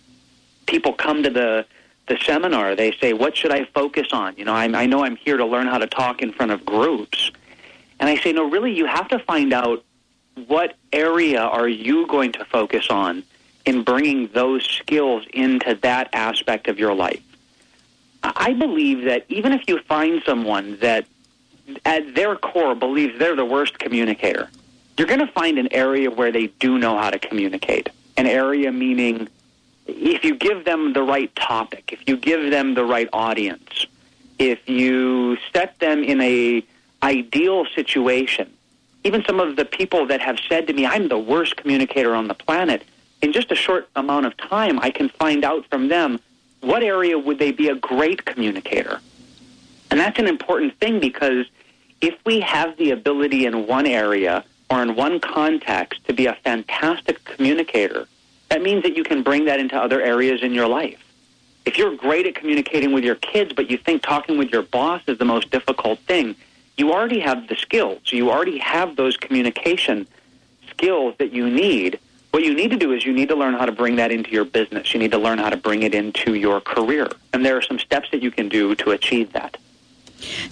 [0.67, 1.67] people come to the
[2.07, 5.17] the seminar, they say, "What should I focus on?" You know, I'm, I know I'm
[5.17, 7.31] here to learn how to talk in front of groups,
[7.99, 9.85] and I say, "No, really, you have to find out
[10.47, 13.23] what area are you going to focus on
[13.65, 17.23] in bringing those skills into that aspect of your life."
[18.23, 21.07] I believe that even if you find someone that
[21.85, 24.49] at their core believes they're the worst communicator,
[24.97, 27.89] you're going to find an area where they do know how to communicate.
[28.17, 29.29] An area meaning
[29.87, 33.87] if you give them the right topic, if you give them the right audience,
[34.39, 36.65] if you set them in a
[37.03, 38.53] ideal situation,
[39.05, 42.29] even some of the people that have said to me, I'm the worst communicator on
[42.29, 42.83] the planet,
[43.23, 46.21] in just a short amount of time, I can find out from them
[46.61, 49.01] what area would they be a great communicator.
[49.91, 51.47] And that's an important thing because
[52.01, 56.35] if we have the ability in one area or in one context to be a
[56.35, 58.09] fantastic communicator,
[58.49, 61.03] that means that you can bring that into other areas in your life.
[61.65, 65.03] If you're great at communicating with your kids, but you think talking with your boss
[65.09, 66.37] is the most difficult thing,
[66.77, 68.13] you already have the skills.
[68.13, 70.07] You already have those communication
[70.71, 71.99] skills that you need.
[72.31, 74.31] What you need to do is you need to learn how to bring that into
[74.31, 74.93] your business.
[74.93, 77.09] You need to learn how to bring it into your career.
[77.33, 79.57] And there are some steps that you can do to achieve that.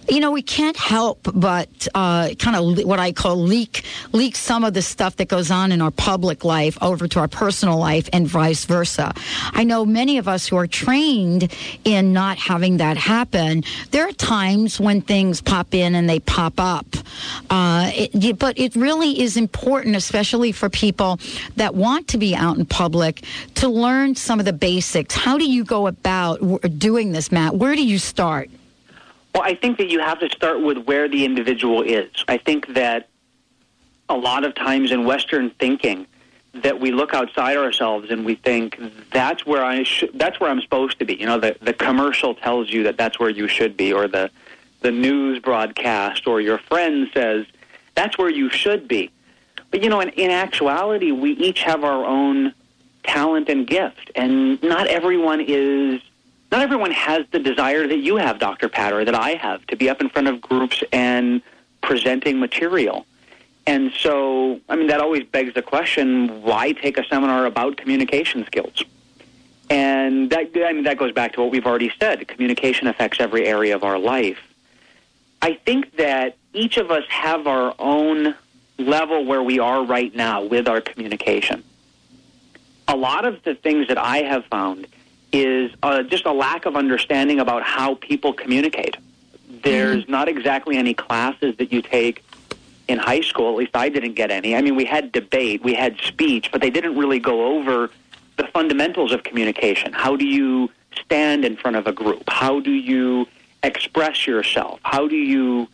[0.08, 4.64] You know, we can't help but uh, kind of what I call leak leak some
[4.64, 8.08] of the stuff that goes on in our public life over to our personal life
[8.12, 9.12] and vice versa.
[9.52, 11.52] I know many of us who are trained
[11.84, 13.62] in not having that happen.
[13.90, 16.86] There are times when things pop in and they pop up,
[17.50, 21.18] uh, it, but it really is important, especially for people
[21.56, 23.24] that want to be out in public,
[23.56, 25.14] to learn some of the basics.
[25.14, 26.38] How do you go about
[26.78, 27.56] doing this, Matt?
[27.56, 28.50] Where do you start?
[29.34, 32.10] Well, I think that you have to start with where the individual is.
[32.28, 33.08] I think that
[34.08, 36.06] a lot of times in Western thinking,
[36.54, 38.78] that we look outside ourselves and we think
[39.10, 41.16] that's where I sh- that's where I'm supposed to be.
[41.16, 44.30] You know, the the commercial tells you that that's where you should be, or the
[44.80, 47.46] the news broadcast, or your friend says
[47.96, 49.10] that's where you should be.
[49.72, 52.54] But you know, in, in actuality, we each have our own
[53.02, 56.00] talent and gift, and not everyone is
[56.54, 58.68] not everyone has the desire that you have, Dr.
[58.68, 61.42] Pat, or that I have to be up in front of groups and
[61.82, 63.06] presenting material.
[63.66, 68.46] And so, I mean, that always begs the question: Why take a seminar about communication
[68.46, 68.84] skills?
[69.68, 72.28] And that, I mean, that goes back to what we've already said.
[72.28, 74.38] Communication affects every area of our life.
[75.42, 78.36] I think that each of us have our own
[78.78, 81.64] level where we are right now with our communication.
[82.86, 84.86] A lot of the things that I have found
[85.34, 88.96] is uh, just a lack of understanding about how people communicate.
[89.64, 92.24] There's not exactly any classes that you take
[92.86, 93.50] in high school.
[93.50, 94.54] At least I didn't get any.
[94.54, 97.90] I mean, we had debate, we had speech, but they didn't really go over
[98.36, 99.92] the fundamentals of communication.
[99.92, 100.70] How do you
[101.00, 102.22] stand in front of a group?
[102.28, 103.26] How do you
[103.64, 104.78] express yourself?
[104.84, 105.66] How do you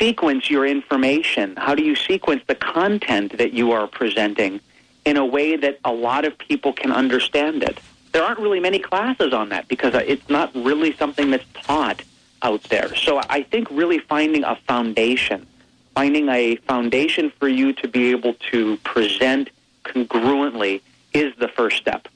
[0.00, 1.54] sequence your information?
[1.56, 4.58] How do you sequence the content that you are presenting
[5.04, 7.78] in a way that a lot of people can understand it?
[8.12, 12.02] There aren't really many classes on that because it's not really something that's taught
[12.42, 12.94] out there.
[12.96, 15.46] So I think really finding a foundation,
[15.94, 19.50] finding a foundation for you to be able to present
[19.84, 20.80] congruently
[21.12, 22.08] is the first step.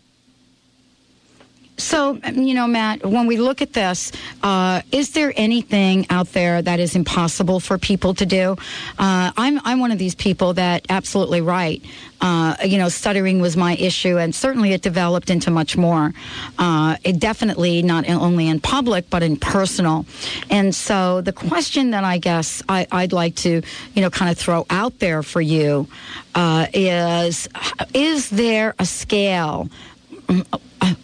[1.85, 4.11] So, you know, Matt, when we look at this,
[4.43, 8.57] uh, is there anything out there that is impossible for people to do?
[8.99, 11.85] Uh, I'm, I'm one of these people that absolutely right.
[12.23, 16.15] Uh, you know, stuttering was my issue, and certainly it developed into much more.
[16.59, 20.07] Uh, it definitely not only in public, but in personal.
[20.49, 23.61] And so the question that I guess I, would like to,
[23.93, 25.87] you know, kind of throw out there for you
[26.35, 27.47] uh, is
[27.93, 29.69] is there a scale?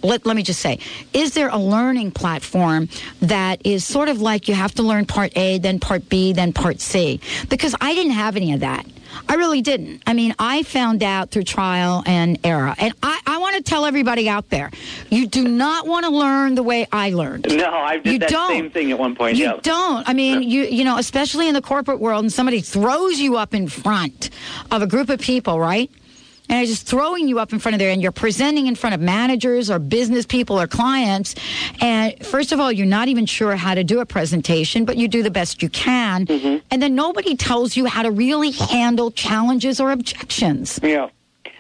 [0.02, 0.78] Let, let me just say,
[1.12, 2.88] is there a learning platform
[3.20, 6.52] that is sort of like you have to learn part A, then part B, then
[6.52, 7.20] part C?
[7.48, 8.86] Because I didn't have any of that.
[9.28, 10.02] I really didn't.
[10.06, 12.74] I mean, I found out through trial and error.
[12.78, 14.70] And I, I want to tell everybody out there,
[15.10, 17.46] you do not want to learn the way I learned.
[17.48, 18.50] No, I did you that don't.
[18.50, 19.36] same thing at one point.
[19.36, 19.58] You yeah.
[19.62, 20.08] don't.
[20.08, 23.54] I mean, you you know, especially in the corporate world, and somebody throws you up
[23.54, 24.30] in front
[24.70, 25.90] of a group of people, right?
[26.51, 28.94] And are just throwing you up in front of there and you're presenting in front
[28.94, 31.36] of managers or business people or clients.
[31.80, 35.07] And first of all, you're not even sure how to do a presentation, but you
[35.07, 36.26] do the best you can.
[36.26, 36.59] Mm-hmm.
[36.72, 40.80] And then nobody tells you how to really handle challenges or objections.
[40.82, 41.09] Yeah.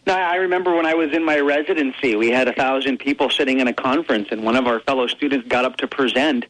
[0.06, 3.60] Now, I remember when I was in my residency, we had a thousand people sitting
[3.60, 6.46] in a conference, and one of our fellow students got up to present,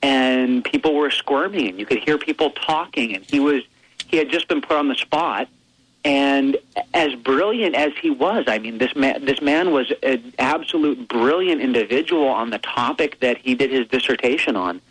[0.00, 3.62] and people were squirming, and you could hear people talking, and he was
[4.06, 5.48] he had just been put on the spot,
[6.04, 6.58] and
[6.92, 11.62] as brilliant as he was, I mean, this man, this man was an absolute brilliant
[11.62, 14.82] individual on the topic that he did his dissertation on.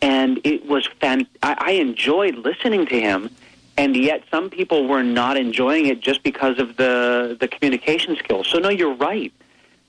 [0.00, 3.30] And it was fan- I, I enjoyed listening to him,
[3.76, 8.46] and yet some people were not enjoying it just because of the, the communication skills.
[8.48, 9.32] So, no, you're right.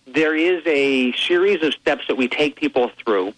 [0.06, 3.34] There is a series of steps that we take people through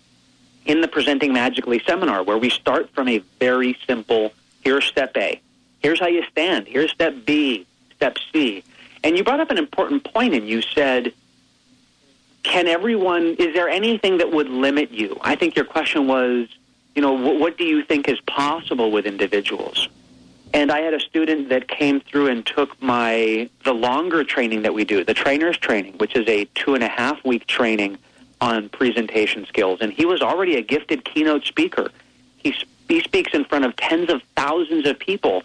[0.65, 5.41] in the Presenting Magically seminar where we start from a very simple here's step A
[5.79, 6.67] Here's how you stand.
[6.67, 7.65] Here's step B,
[7.95, 8.63] step C.
[9.03, 11.13] And you brought up an important point and you said,
[12.43, 15.17] can everyone, is there anything that would limit you?
[15.21, 16.47] I think your question was,
[16.95, 19.87] you know, what, what do you think is possible with individuals?
[20.53, 24.73] And I had a student that came through and took my, the longer training that
[24.73, 27.97] we do, the trainer's training, which is a two and a half week training
[28.41, 29.79] on presentation skills.
[29.81, 31.91] And he was already a gifted keynote speaker.
[32.37, 32.55] He,
[32.87, 35.43] he speaks in front of tens of thousands of people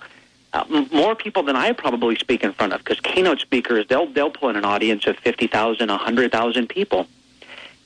[0.55, 4.31] uh, more people than I probably speak in front of because keynote speakers they'll they'll
[4.31, 7.09] pull in an audience of fifty thousand, a hundred thousand people,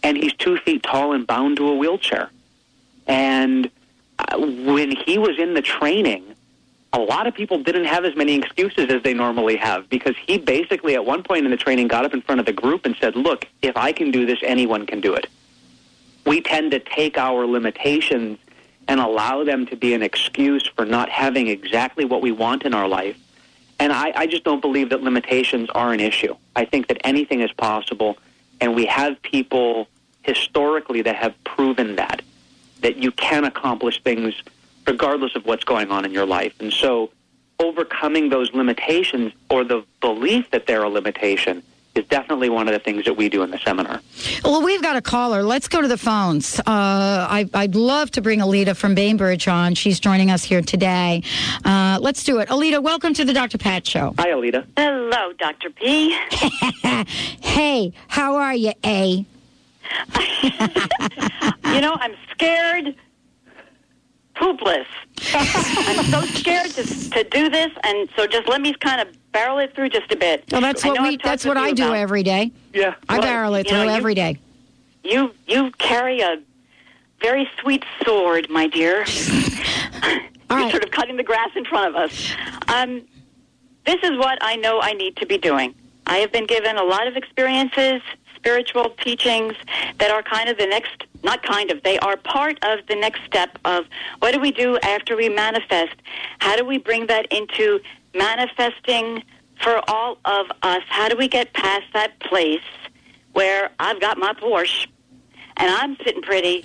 [0.03, 2.31] and he's two feet tall and bound to a wheelchair.
[3.07, 3.71] And
[4.19, 6.25] uh, when he was in the training,
[6.93, 10.37] a lot of people didn't have as many excuses as they normally have because he
[10.37, 12.95] basically at one point in the training got up in front of the group and
[13.01, 15.27] said, "Look, if I can do this, anyone can do it."
[16.27, 18.39] We tend to take our limitations
[18.89, 22.75] and allow them to be an excuse for not having exactly what we want in
[22.75, 23.17] our life.
[23.79, 26.35] And I, I just don't believe that limitations are an issue.
[26.57, 28.17] I think that anything is possible,
[28.61, 29.87] and we have people
[30.23, 32.23] historically that have proven that,
[32.81, 34.35] that you can accomplish things
[34.87, 36.55] regardless of what's going on in your life.
[36.59, 37.11] And so
[37.61, 41.63] overcoming those limitations or the belief that they're a limitation
[41.99, 44.01] is definitely one of the things that we do in the seminar.
[44.45, 45.43] Well, we've got a caller.
[45.43, 46.59] Let's go to the phones.
[46.61, 49.75] Uh, I, would love to bring Alita from Bainbridge on.
[49.75, 51.23] She's joining us here today.
[51.65, 52.49] Uh, let's do it.
[52.49, 53.59] Alita, welcome to the Dr.
[53.59, 54.15] Pat Show.
[54.19, 54.65] Hi, Alita.
[54.77, 55.71] Hello, Dr.
[55.71, 56.17] P.
[57.43, 59.27] hey, how are you, A?
[60.43, 62.95] you know, I'm scared
[64.39, 64.87] poopless.
[65.35, 69.59] I'm so scared to, to do this, and so just let me kind of barrel
[69.59, 70.45] it through just a bit.
[70.51, 71.17] Well, that's what we.
[71.17, 71.97] That's what I do about.
[71.97, 72.53] every day.
[72.73, 74.39] Yeah, I well, barrel it through know, you, every day.
[75.03, 76.41] You you carry a
[77.21, 79.05] very sweet sword, my dear.
[80.51, 80.71] You're right.
[80.71, 82.33] sort of cutting the grass in front of us.
[82.69, 83.03] Um,
[83.85, 85.75] this is what I know I need to be doing.
[86.07, 88.01] I have been given a lot of experiences,
[88.49, 89.53] spiritual teachings
[89.99, 93.23] that are kind of the next, not kind of, they are part of the next
[93.27, 93.85] step of
[94.21, 95.95] what do we do after we manifest?
[96.39, 97.79] How do we bring that into
[98.15, 99.23] manifesting
[99.61, 100.83] for all of us?
[100.89, 102.63] How do we get past that place
[103.35, 104.87] where I've got my Porsche
[105.59, 106.65] and I'm sitting pretty,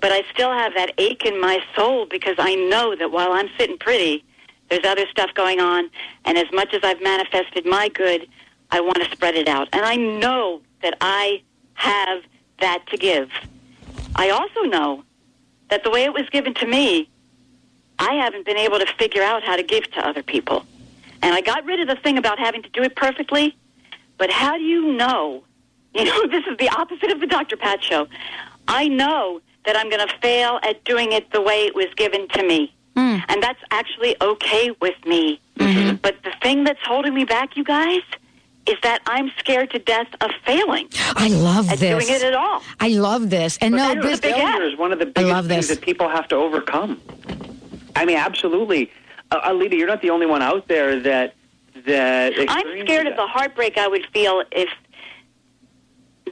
[0.00, 3.50] but I still have that ache in my soul because I know that while I'm
[3.58, 4.24] sitting pretty,
[4.70, 5.90] there's other stuff going on.
[6.24, 8.26] And as much as I've manifested my good,
[8.70, 9.68] I want to spread it out.
[9.74, 11.42] And I know that I
[11.74, 12.22] have
[12.60, 13.30] that to give.
[14.14, 15.04] I also know
[15.70, 17.08] that the way it was given to me,
[17.98, 20.64] I haven't been able to figure out how to give to other people.
[21.22, 23.56] And I got rid of the thing about having to do it perfectly.
[24.18, 25.44] But how do you know?
[25.92, 27.56] You know, this is the opposite of the Dr.
[27.56, 28.06] Pat show.
[28.68, 32.28] I know that I'm going to fail at doing it the way it was given
[32.28, 32.72] to me.
[32.94, 33.24] Mm.
[33.28, 35.40] And that's actually okay with me.
[35.58, 35.96] Mm-hmm.
[35.96, 38.02] But the thing that's holding me back, you guys,
[38.70, 41.80] is that I'm scared to death of failing I love this.
[41.80, 42.62] doing it at all.
[42.78, 43.58] I love this.
[43.60, 45.78] And no, Failure- this failure is one of the biggest things this.
[45.78, 47.00] that people have to overcome.
[47.96, 48.90] I mean, absolutely.
[49.30, 51.34] Uh, uh Alita, you're not the only one out there that
[51.86, 52.34] that.
[52.48, 54.68] I'm scared of the heartbreak I would feel if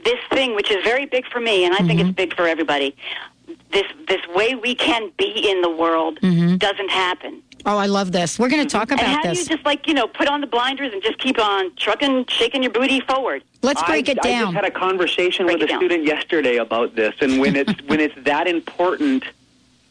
[0.03, 2.11] this thing, which is very big for me, and I think it's mm-hmm.
[2.11, 2.95] big for everybody,
[3.71, 6.57] this this way we can be in the world mm-hmm.
[6.57, 7.41] doesn't happen.
[7.65, 8.39] Oh, I love this.
[8.39, 8.79] We're going to mm-hmm.
[8.79, 9.49] talk and about how do this.
[9.49, 12.63] you just like you know put on the blinders and just keep on trucking, shaking
[12.63, 13.43] your booty forward?
[13.61, 14.53] Let's break I, it I just down.
[14.53, 15.79] had a conversation Break with a down.
[15.79, 19.25] student yesterday about this, and when it's when it's that important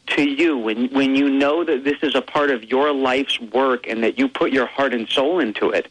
[0.07, 3.87] to you, when when you know that this is a part of your life's work
[3.87, 5.87] and that you put your heart and soul into it,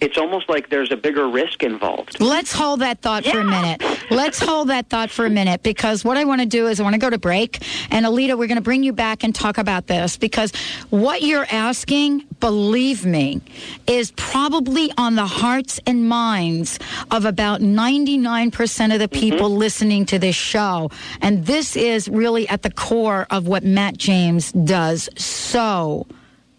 [0.00, 2.20] it's almost like there's a bigger risk involved.
[2.20, 3.82] Let's hold that thought for a minute.
[4.10, 6.82] Let's hold that thought for a minute because what I want to do is I
[6.82, 7.62] want to go to break.
[7.90, 10.52] And Alita, we're going to bring you back and talk about this because
[10.90, 13.40] what you're asking, believe me,
[13.86, 16.78] is probably on the hearts and minds
[17.10, 19.18] of about 99% of the mm-hmm.
[19.18, 20.90] people listening to this show.
[21.22, 26.06] And this is really at the core of what Matt James does so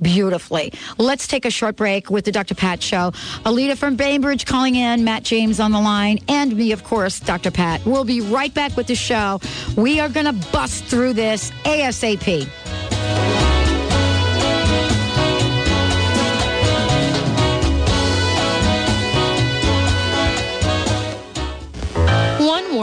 [0.01, 0.73] beautifully.
[0.97, 2.55] Let's take a short break with the Dr.
[2.55, 3.11] Pat Show.
[3.45, 7.51] Alita from Bainbridge calling in, Matt James on the line, and me, of course, Dr.
[7.51, 7.85] Pat.
[7.85, 9.39] We'll be right back with the show.
[9.75, 13.46] We are going to bust through this ASAP.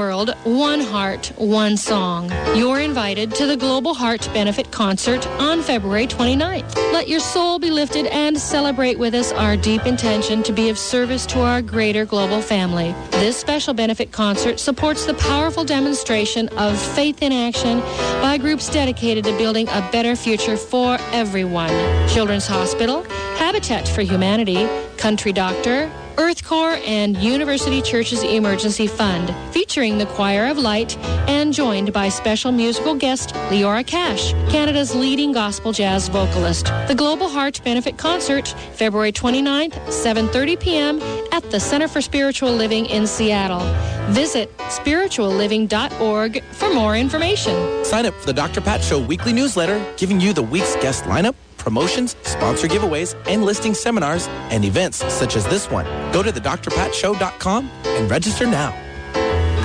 [0.04, 2.30] World, one heart, one song.
[2.54, 6.76] You're invited to the Global Heart Benefit Concert on February 29th.
[6.92, 10.78] Let your soul be lifted and celebrate with us our deep intention to be of
[10.78, 12.94] service to our greater global family.
[13.12, 17.80] This special benefit concert supports the powerful demonstration of faith in action
[18.20, 21.70] by groups dedicated to building a better future for everyone.
[22.10, 23.04] Children's Hospital,
[23.38, 30.46] Habitat for Humanity, Country Doctor, Earth Corps and University Church's Emergency Fund, featuring the Choir
[30.46, 30.96] of Light
[31.28, 36.66] and joined by special musical guest Leora Cash, Canada's leading gospel jazz vocalist.
[36.86, 41.00] The Global Heart Benefit Concert, February 29th, 7:30 p.m.
[41.32, 43.64] at the Center for Spiritual Living in Seattle.
[44.12, 47.84] Visit spiritualliving.org for more information.
[47.84, 48.60] Sign up for the Dr.
[48.60, 51.34] Pat Show weekly newsletter, giving you the week's guest lineup,
[51.64, 55.86] promotions, sponsor giveaways, and listing seminars and events such as this one.
[56.12, 58.72] Go to thedrpatshow.com and register now.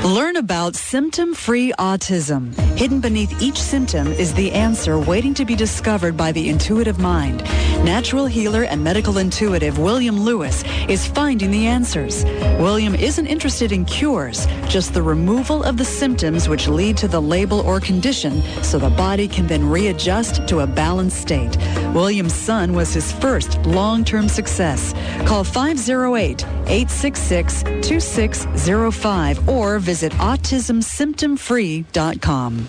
[0.04, 2.69] Learn about symptom free autism.
[2.80, 7.44] Hidden beneath each symptom is the answer waiting to be discovered by the intuitive mind.
[7.84, 12.24] Natural healer and medical intuitive William Lewis is finding the answers.
[12.58, 17.22] William isn't interested in cures, just the removal of the symptoms which lead to the
[17.22, 21.58] label or condition so the body can then readjust to a balanced state.
[21.94, 24.94] William's son was his first long term success.
[25.28, 32.69] Call 508 866 2605 or visit autismsymptomfree.com.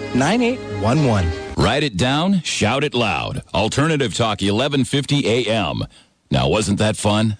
[0.13, 1.57] 800-231-9811.
[1.57, 3.43] Write it down, shout it loud.
[3.53, 5.83] Alternative Talk 1150 AM.
[6.29, 7.37] Now, wasn't that fun?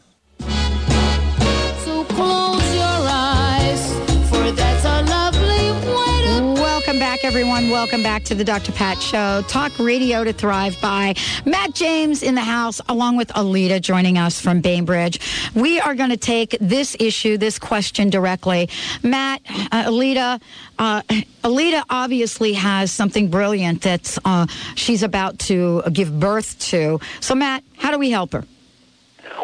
[7.32, 7.70] Everyone.
[7.70, 8.74] Welcome back to the Dr.
[8.74, 9.42] Pat Show.
[9.48, 11.16] Talk radio to thrive by
[11.46, 15.18] Matt James in the house, along with Alita joining us from Bainbridge.
[15.56, 18.68] We are going to take this issue, this question directly.
[19.02, 20.42] Matt, uh, Alita,
[20.78, 21.04] uh,
[21.46, 27.00] Alita obviously has something brilliant that uh, she's about to give birth to.
[27.22, 28.44] So, Matt, how do we help her?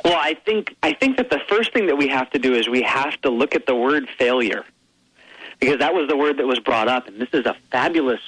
[0.04, 2.68] Well, I think I think that the first thing that we have to do is
[2.68, 4.66] we have to look at the word failure
[5.60, 8.22] because that was the word that was brought up, and this is a fabulous,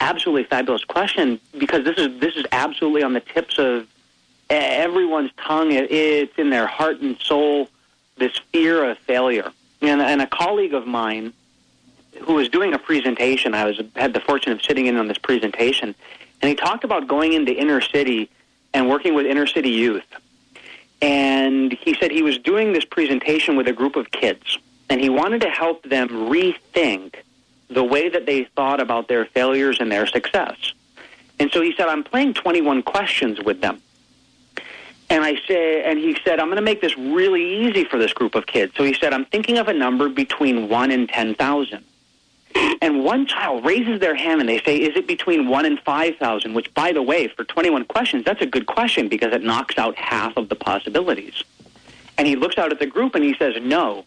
[0.00, 3.86] absolutely fabulous question because this is this is absolutely on the tips of
[4.50, 5.72] everyone's tongue.
[5.72, 7.68] It's in their heart and soul.
[8.16, 9.50] This fear of failure,
[9.82, 11.32] and, and a colleague of mine
[12.22, 15.18] who was doing a presentation, I was had the fortune of sitting in on this
[15.18, 15.96] presentation,
[16.40, 18.30] and he talked about going into inner city
[18.72, 20.06] and working with inner city youth.
[21.02, 24.58] And he said he was doing this presentation with a group of kids
[24.88, 27.16] and he wanted to help them rethink
[27.68, 30.56] the way that they thought about their failures and their success.
[31.38, 33.80] And so he said, I'm playing 21 questions with them.
[35.10, 38.12] And I say, and he said, I'm going to make this really easy for this
[38.12, 38.74] group of kids.
[38.76, 41.84] So he said, I'm thinking of a number between 1 and 10,000.
[42.80, 46.54] And one child raises their hand and they say, Is it between 1 and 5,000?
[46.54, 49.96] Which, by the way, for 21 questions, that's a good question because it knocks out
[49.96, 51.42] half of the possibilities.
[52.16, 54.04] And he looks out at the group and he says, No,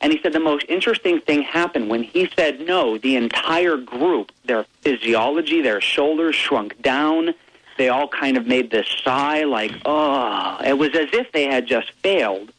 [0.00, 4.32] and he said the most interesting thing happened when he said no, the entire group,
[4.44, 7.34] their physiology, their shoulders shrunk down.
[7.78, 11.66] They all kind of made this sigh like, oh, it was as if they had
[11.66, 12.52] just failed,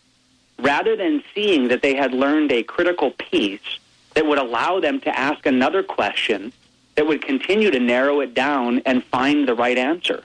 [0.60, 3.80] rather than seeing that they had learned a critical piece
[4.14, 6.52] that would allow them to ask another question
[6.96, 10.24] that would continue to narrow it down and find the right answer.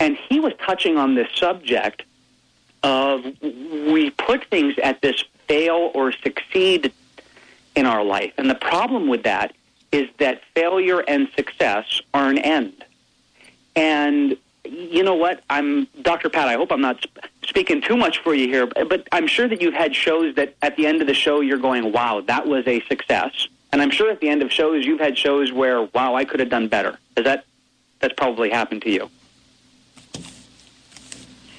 [0.00, 2.02] And he was touching on this subject
[2.82, 5.24] of we put things at this
[5.54, 6.92] fail or succeed
[7.76, 8.32] in our life.
[8.38, 9.54] And the problem with that
[9.92, 12.84] is that failure and success are an end.
[13.76, 15.44] And you know what?
[15.48, 16.28] I'm Dr.
[16.28, 16.48] Pat.
[16.48, 19.62] I hope I'm not sp- speaking too much for you here, but I'm sure that
[19.62, 22.66] you've had shows that at the end of the show you're going, "Wow, that was
[22.66, 26.16] a success." And I'm sure at the end of shows you've had shows where, "Wow,
[26.16, 27.44] I could have done better." Is that
[28.00, 29.10] that's probably happened to you,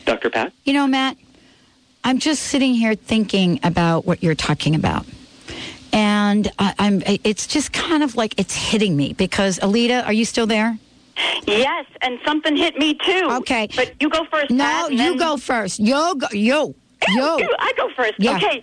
[0.06, 0.30] Dr.
[0.30, 0.52] Pat?
[0.64, 1.16] You know, Matt,
[2.06, 5.08] I'm just sitting here thinking about what you're talking about.
[5.92, 10.24] And I, I'm, it's just kind of like it's hitting me because Alita, are you
[10.24, 10.78] still there?
[11.48, 13.30] Yes, and something hit me too.
[13.32, 14.52] Okay, but you go first.
[14.52, 15.18] No, you then...
[15.18, 15.80] go first.
[15.80, 16.76] Yo, go, yo,
[17.08, 17.38] yo.
[17.58, 18.14] I go first.
[18.20, 18.36] Yeah.
[18.36, 18.62] Okay,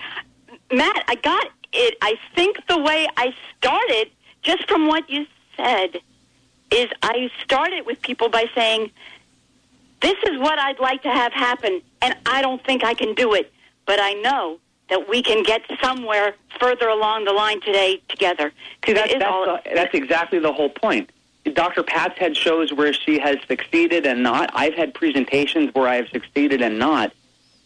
[0.71, 1.97] Matt, I got it.
[2.01, 4.11] I think the way I started,
[4.43, 5.27] just from what you
[5.57, 5.97] said,
[6.71, 8.91] is I started with people by saying,
[10.01, 13.35] "This is what I'd like to have happen," and I don't think I can do
[13.35, 13.53] it,
[13.87, 14.59] but I know
[14.91, 18.53] that we can get somewhere further along the line today together.
[18.85, 21.11] See, that's, that's, all, the, that's exactly the whole point.
[21.55, 21.83] Dr.
[21.83, 24.51] Pat's had shows where she has succeeded and not.
[24.53, 27.13] I've had presentations where I have succeeded and not.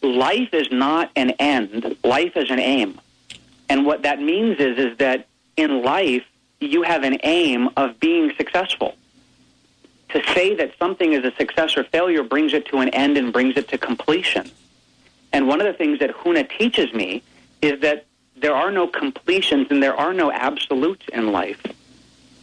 [0.03, 1.97] Life is not an end.
[2.05, 3.01] Life is an aim.
[3.68, 5.26] And what that means is, is that
[5.57, 6.24] in life,
[6.61, 8.95] you have an aim of being successful.
[10.11, 13.32] To say that something is a success or failure brings it to an end and
[13.32, 14.50] brings it to completion.
[15.32, 17.22] And one of the things that Huna teaches me
[17.61, 21.61] is that there are no completions and there are no absolutes in life.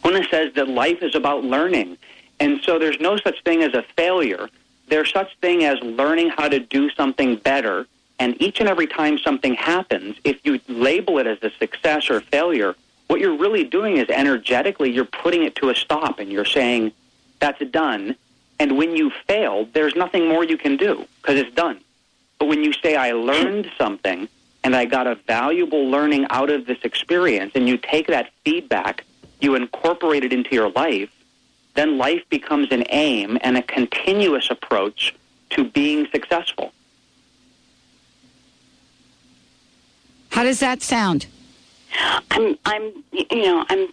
[0.04, 1.96] Huna says that life is about learning.
[2.40, 4.48] And so there's no such thing as a failure.
[4.88, 7.86] There's such thing as learning how to do something better.
[8.18, 12.20] And each and every time something happens, if you label it as a success or
[12.20, 12.74] failure,
[13.06, 16.92] what you're really doing is energetically you're putting it to a stop and you're saying,
[17.40, 18.16] that's done.
[18.58, 21.80] And when you fail, there's nothing more you can do because it's done.
[22.38, 24.28] But when you say, I learned something
[24.62, 29.04] and I got a valuable learning out of this experience, and you take that feedback
[29.44, 31.10] you incorporate it into your life,
[31.74, 35.14] then life becomes an aim and a continuous approach
[35.50, 36.72] to being successful.
[40.30, 41.26] How does that sound?
[42.30, 43.88] I'm, I'm, you know, I'm,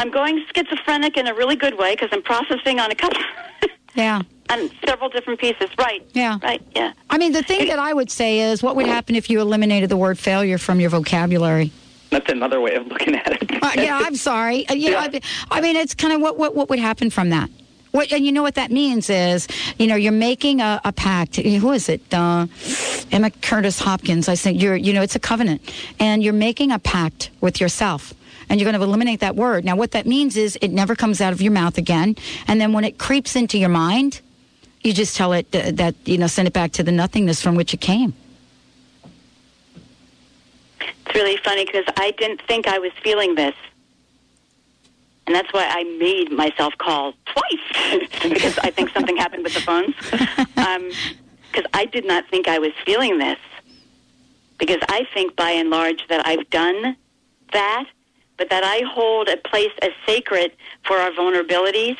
[0.00, 3.20] I'm going schizophrenic in a really good way because I'm processing on a couple,
[3.94, 5.68] yeah, on several different pieces.
[5.78, 6.02] Right.
[6.14, 6.38] Yeah.
[6.42, 6.62] Right.
[6.74, 6.94] Yeah.
[7.10, 9.90] I mean, the thing that I would say is, what would happen if you eliminated
[9.90, 11.70] the word failure from your vocabulary?
[12.08, 13.62] That's another way of looking at it.
[13.62, 14.66] uh, yeah, I'm sorry.
[14.68, 15.20] Uh, know, I,
[15.50, 17.50] I mean, it's kind of what, what what would happen from that.
[17.90, 19.48] What, and you know what that means is,
[19.78, 21.36] you know, you're making a, a pact.
[21.36, 22.02] Who is it?
[22.14, 22.46] Uh,
[23.10, 24.28] Emma Curtis Hopkins.
[24.28, 25.60] I think you're, you know, it's a covenant,
[25.98, 28.14] and you're making a pact with yourself.
[28.50, 29.64] And you're going to eliminate that word.
[29.64, 32.16] Now, what that means is it never comes out of your mouth again.
[32.48, 34.20] And then when it creeps into your mind,
[34.82, 37.54] you just tell it uh, that, you know, send it back to the nothingness from
[37.54, 38.12] which it came.
[40.80, 43.54] It's really funny because I didn't think I was feeling this.
[45.26, 49.60] And that's why I made myself call twice because I think something happened with the
[49.60, 49.94] phones.
[51.52, 53.38] Because I did not think I was feeling this.
[54.58, 56.96] Because I think by and large that I've done
[57.52, 57.86] that,
[58.40, 60.52] but that I hold a place as sacred
[60.86, 61.98] for our vulnerabilities.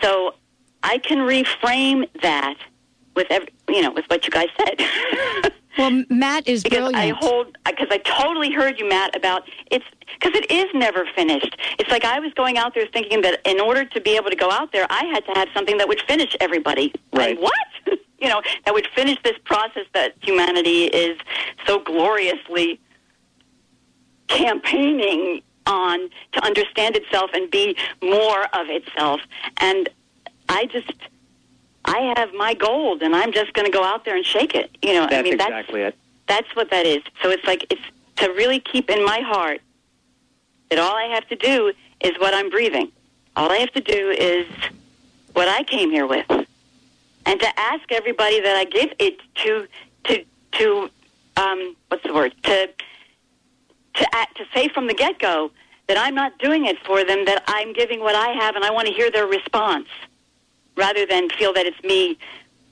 [0.00, 0.34] So
[0.82, 2.56] I can reframe that
[3.14, 5.52] with every, you know with what you guys said.
[5.78, 6.96] well, Matt is because brilliant.
[6.96, 9.84] I hold because I totally heard you, Matt, about it's
[10.18, 11.54] because it is never finished.
[11.78, 14.36] It's like I was going out there thinking that in order to be able to
[14.36, 16.94] go out there, I had to have something that would finish everybody.
[17.12, 17.36] Right.
[17.36, 17.98] And what?
[18.18, 21.18] you know, that would finish this process that humanity is
[21.66, 22.80] so gloriously
[24.28, 29.20] campaigning on to understand itself and be more of itself.
[29.58, 29.88] And
[30.48, 30.92] I just,
[31.84, 34.70] I have my gold, and I'm just going to go out there and shake it.
[34.82, 36.00] You know, That's I mean, exactly that's it.
[36.26, 37.02] that's what that is.
[37.22, 37.82] So it's like it's
[38.16, 39.60] to really keep in my heart
[40.70, 42.90] that all I have to do is what I'm breathing.
[43.36, 44.46] All I have to do is
[45.32, 49.66] what I came here with, and to ask everybody that I give it to
[50.04, 50.90] to to
[51.36, 52.68] um, what's the word to
[53.98, 55.50] to act, to say from the get go
[55.86, 57.24] that I'm not doing it for them.
[57.24, 59.88] That I'm giving what I have, and I want to hear their response
[60.76, 62.18] rather than feel that it's me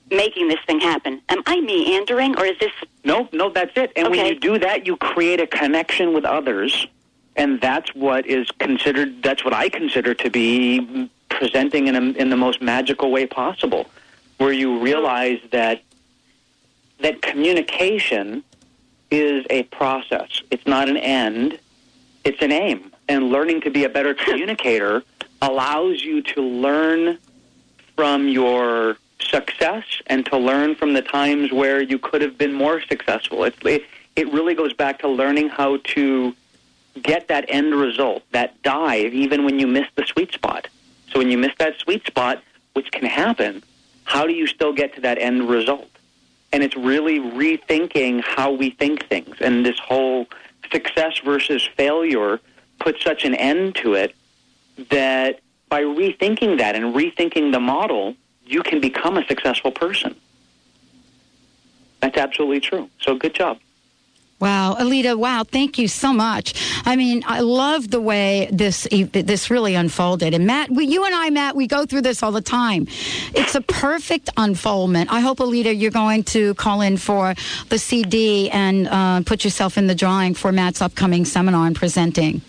[0.09, 1.21] making this thing happen.
[1.29, 2.71] Am I meandering, or is this
[3.03, 3.91] No, no, that's it.
[3.95, 6.87] And when you do that, you create a connection with others,
[7.35, 9.21] and that's what is considered.
[9.21, 13.87] That's what I consider to be presenting in a, in the most magical way possible,
[14.37, 15.81] where you realize that
[16.99, 18.43] that communication
[19.11, 20.41] is a process.
[20.51, 21.59] It's not an end.
[22.23, 22.91] It's an aim.
[23.07, 25.03] And learning to be a better communicator
[25.41, 27.17] allows you to learn
[27.95, 32.81] from your success and to learn from the times where you could have been more
[32.81, 33.43] successful.
[33.43, 33.83] It, it,
[34.15, 36.35] it really goes back to learning how to
[37.01, 40.67] get that end result, that dive, even when you miss the sweet spot.
[41.11, 42.43] So when you miss that sweet spot,
[42.73, 43.63] which can happen,
[44.03, 45.89] how do you still get to that end result?
[46.53, 49.35] And it's really rethinking how we think things.
[49.41, 50.27] And this whole
[50.71, 52.39] success versus failure
[52.79, 54.15] puts such an end to it
[54.89, 55.39] that
[55.69, 60.15] by rethinking that and rethinking the model, you can become a successful person.
[62.01, 62.89] That's absolutely true.
[63.01, 63.59] So good job.
[64.39, 66.53] Wow, Alita, wow, thank you so much.
[66.85, 70.35] I mean, I love the way this this really unfolded.
[70.35, 72.85] And Matt, we, you and I, Matt, we go through this all the time.
[73.33, 75.11] It's a perfect unfoldment.
[75.11, 77.33] I hope, Alita, you're going to call in for
[77.69, 82.41] the CD and uh, put yourself in the drawing for Matt's upcoming seminar and presenting.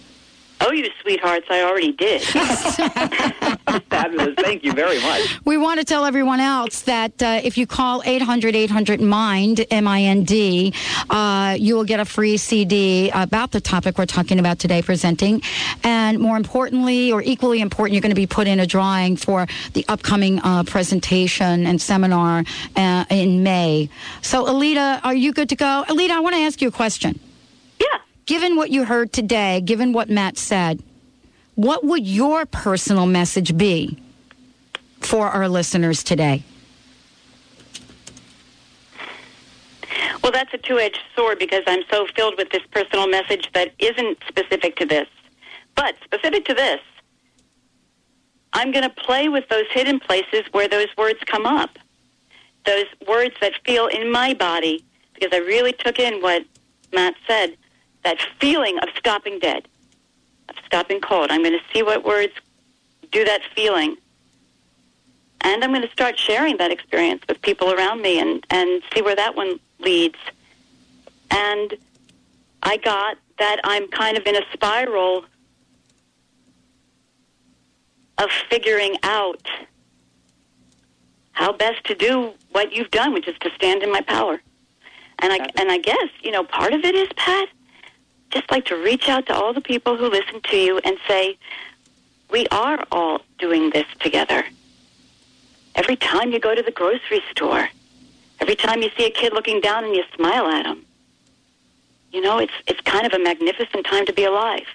[0.61, 2.23] Oh, you sweethearts, I already did.
[3.91, 4.35] Fabulous.
[4.39, 5.39] Thank you very much.
[5.45, 9.87] We want to tell everyone else that uh, if you call 800 800 MIND, M
[9.87, 10.75] I N D,
[11.11, 15.43] uh, you will get a free CD about the topic we're talking about today, presenting.
[15.85, 19.47] And more importantly, or equally important, you're going to be put in a drawing for
[19.75, 22.45] the upcoming uh, presentation and seminar
[22.77, 23.91] uh, in May.
[24.23, 25.85] So, Alita, are you good to go?
[25.89, 27.21] Alita, I want to ask you a question.
[28.29, 30.83] Given what you heard today, given what Matt said,
[31.55, 33.97] what would your personal message be
[35.01, 36.43] for our listeners today?
[40.23, 44.19] Well, that's a two-edged sword because I'm so filled with this personal message that isn't
[44.29, 45.09] specific to this.
[45.75, 46.81] But specific to this,
[48.53, 51.79] I'm going to play with those hidden places where those words come up.
[52.67, 56.45] Those words that feel in my body because I really took in what
[56.93, 57.57] Matt said,
[58.09, 59.69] that feeling of stopping dead,
[60.49, 61.31] of stopping cold.
[61.31, 62.33] I'm going to see what words
[63.13, 63.97] do that feeling.
[65.43, 69.03] And I'm going to start sharing that experience with people around me and, and see
[69.03, 70.19] where that one leads.
[71.31, 71.75] And
[72.63, 75.27] I got that I'm kind of in a spiral
[78.17, 79.47] of figuring out
[81.33, 84.41] how best to do what you've done, which is to stand in my power.
[85.21, 87.49] And I and I guess you know part of it is Pat,
[88.31, 91.39] just like to reach out to all the people who listen to you and say,
[92.31, 94.45] we are all doing this together.
[95.75, 97.69] Every time you go to the grocery store,
[98.41, 100.85] every time you see a kid looking down and you smile at him,
[102.13, 104.67] you know it's it's kind of a magnificent time to be alive.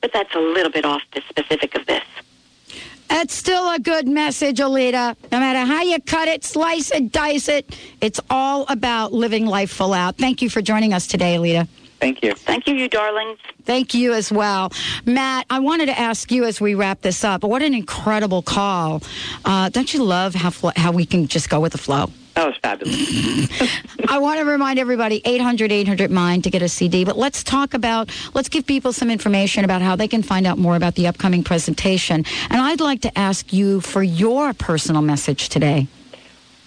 [0.00, 2.04] But that's a little bit off the specific of this.
[3.08, 5.16] That's still a good message, Alita.
[5.30, 9.70] No matter how you cut it, slice it, dice it, it's all about living life
[9.70, 10.16] full out.
[10.16, 11.68] Thank you for joining us today, Alita.
[12.04, 12.34] Thank you.
[12.34, 13.38] Thank you, you darlings.
[13.64, 14.70] Thank you as well.
[15.06, 19.02] Matt, I wanted to ask you as we wrap this up, what an incredible call.
[19.42, 22.10] Uh, don't you love how, fl- how we can just go with the flow?
[22.34, 23.48] That was fabulous.
[24.08, 27.72] I want to remind everybody 800 800 Mind to get a CD, but let's talk
[27.72, 31.06] about, let's give people some information about how they can find out more about the
[31.06, 32.26] upcoming presentation.
[32.50, 35.86] And I'd like to ask you for your personal message today.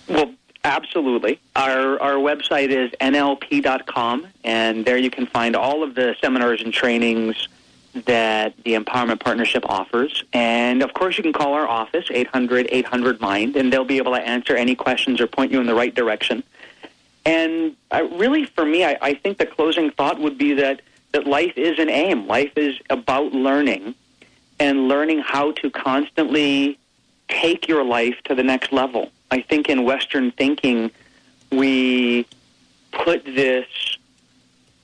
[0.10, 0.34] Well,
[0.68, 1.40] absolutely.
[1.56, 6.74] Our, our website is nlp.com, and there you can find all of the seminars and
[6.74, 7.48] trainings
[8.06, 10.24] that the Empowerment Partnership offers.
[10.34, 14.14] And of course, you can call our office, 800 800 MIND, and they'll be able
[14.14, 16.44] to answer any questions or point you in the right direction.
[17.26, 21.26] And I, really, for me, I, I think the closing thought would be that, that
[21.26, 22.28] life is an aim.
[22.28, 23.96] Life is about learning
[24.60, 26.78] and learning how to constantly
[27.28, 29.12] take your life to the next level.
[29.32, 30.92] I think in Western thinking,
[31.52, 32.26] we
[32.92, 33.68] put this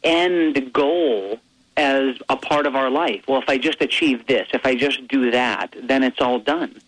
[0.03, 1.39] end goal
[1.75, 3.23] as a part of our life.
[3.27, 6.79] Well, if I just achieve this, if I just do that, then it's all done.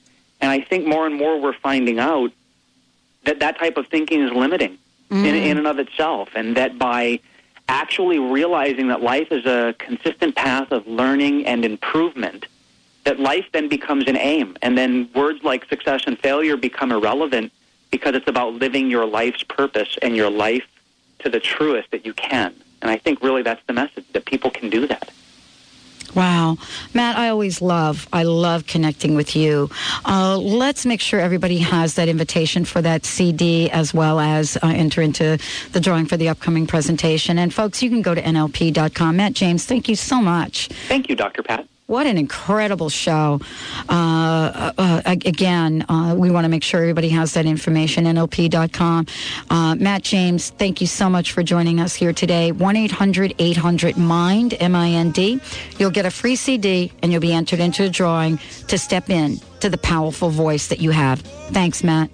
[0.41, 2.31] And I think more and more we're finding out
[3.23, 4.77] that that type of thinking is limiting
[5.09, 5.25] mm.
[5.25, 7.19] in, in and of itself, and that by
[7.67, 12.45] actually realizing that life is a consistent path of learning and improvement,
[13.05, 17.51] that life then becomes an aim, and then words like success and failure become irrelevant
[17.91, 20.65] because it's about living your life's purpose and your life
[21.19, 22.53] to the truest that you can.
[22.81, 25.11] And I think really that's the message that people can do that.
[26.13, 26.57] Wow.
[26.93, 29.69] Matt, I always love, I love connecting with you.
[30.05, 34.67] Uh, let's make sure everybody has that invitation for that CD as well as uh,
[34.67, 35.37] enter into
[35.73, 37.37] the drawing for the upcoming presentation.
[37.37, 39.17] And folks, you can go to nlp.com.
[39.17, 40.67] Matt James, thank you so much.
[40.87, 41.43] Thank you, Dr.
[41.43, 41.67] Pat.
[41.87, 43.39] What an incredible show.
[43.87, 49.05] Uh, uh, uh again, uh, we want to make sure everybody has that information, nlp.com.
[49.51, 52.51] Uh, Matt James, thank you so much for joining us here today.
[52.51, 55.39] 1 800 800 MIND, M I N D.
[55.77, 59.39] You'll get a free CD and you'll be entered into a drawing to step in
[59.59, 61.21] to the powerful voice that you have.
[61.51, 62.09] Thanks, Matt.